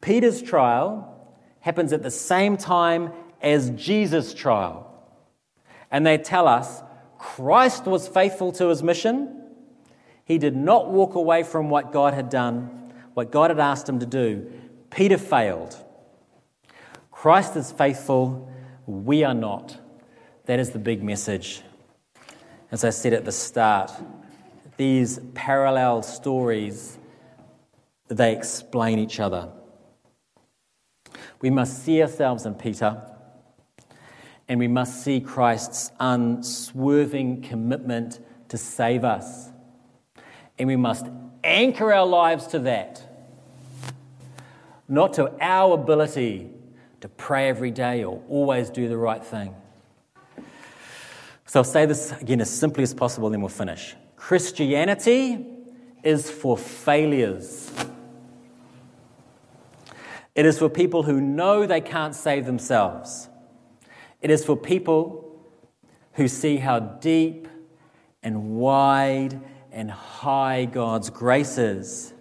Peter's 0.00 0.40
trial 0.40 1.36
happens 1.58 1.92
at 1.92 2.04
the 2.04 2.12
same 2.12 2.56
time 2.56 3.10
as 3.42 3.70
Jesus' 3.70 4.32
trial. 4.32 4.88
And 5.90 6.06
they 6.06 6.16
tell 6.16 6.46
us 6.46 6.80
Christ 7.18 7.86
was 7.86 8.06
faithful 8.06 8.52
to 8.52 8.68
his 8.68 8.84
mission. 8.84 9.42
He 10.24 10.38
did 10.38 10.54
not 10.54 10.90
walk 10.90 11.16
away 11.16 11.42
from 11.42 11.70
what 11.70 11.90
God 11.90 12.14
had 12.14 12.30
done, 12.30 12.92
what 13.14 13.32
God 13.32 13.50
had 13.50 13.58
asked 13.58 13.88
him 13.88 13.98
to 13.98 14.06
do. 14.06 14.48
Peter 14.90 15.18
failed. 15.18 15.84
Christ 17.18 17.56
is 17.56 17.72
faithful, 17.72 18.48
we 18.86 19.24
are 19.24 19.34
not. 19.34 19.76
That 20.46 20.60
is 20.60 20.70
the 20.70 20.78
big 20.78 21.02
message. 21.02 21.62
As 22.70 22.84
I 22.84 22.90
said 22.90 23.12
at 23.12 23.24
the 23.24 23.32
start, 23.32 23.90
these 24.76 25.18
parallel 25.34 26.02
stories, 26.02 26.96
they 28.06 28.36
explain 28.36 29.00
each 29.00 29.18
other. 29.18 29.48
We 31.40 31.50
must 31.50 31.84
see 31.84 32.00
ourselves 32.02 32.46
in 32.46 32.54
Peter, 32.54 33.02
and 34.48 34.60
we 34.60 34.68
must 34.68 35.02
see 35.02 35.20
Christ's 35.20 35.90
unswerving 35.98 37.42
commitment 37.42 38.20
to 38.48 38.56
save 38.56 39.02
us. 39.02 39.50
And 40.56 40.68
we 40.68 40.76
must 40.76 41.06
anchor 41.42 41.92
our 41.92 42.06
lives 42.06 42.46
to 42.46 42.60
that, 42.60 43.02
not 44.86 45.14
to 45.14 45.34
our 45.40 45.74
ability 45.74 46.52
to 47.00 47.08
pray 47.08 47.48
every 47.48 47.70
day 47.70 48.04
or 48.04 48.22
always 48.28 48.70
do 48.70 48.88
the 48.88 48.96
right 48.96 49.24
thing. 49.24 49.54
So 51.46 51.60
I'll 51.60 51.64
say 51.64 51.86
this 51.86 52.12
again 52.20 52.40
as 52.40 52.50
simply 52.50 52.82
as 52.82 52.92
possible, 52.92 53.30
then 53.30 53.40
we'll 53.40 53.48
finish. 53.48 53.96
Christianity 54.16 55.46
is 56.02 56.30
for 56.30 56.58
failures. 56.58 57.70
It 60.34 60.46
is 60.46 60.58
for 60.58 60.68
people 60.68 61.02
who 61.02 61.20
know 61.20 61.66
they 61.66 61.80
can't 61.80 62.14
save 62.14 62.46
themselves. 62.46 63.28
It 64.20 64.30
is 64.30 64.44
for 64.44 64.56
people 64.56 65.40
who 66.12 66.28
see 66.28 66.58
how 66.58 66.80
deep 66.80 67.48
and 68.22 68.56
wide 68.56 69.40
and 69.72 69.90
high 69.90 70.64
God's 70.64 71.10
grace 71.10 71.58
is 71.58 72.12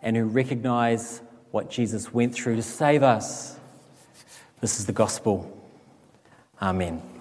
and 0.00 0.16
who 0.16 0.24
recognize 0.24 1.20
what 1.50 1.70
Jesus 1.70 2.12
went 2.12 2.34
through 2.34 2.56
to 2.56 2.62
save 2.62 3.02
us. 3.02 3.58
This 4.62 4.78
is 4.78 4.86
the 4.86 4.92
gospel. 4.92 5.50
Amen. 6.62 7.11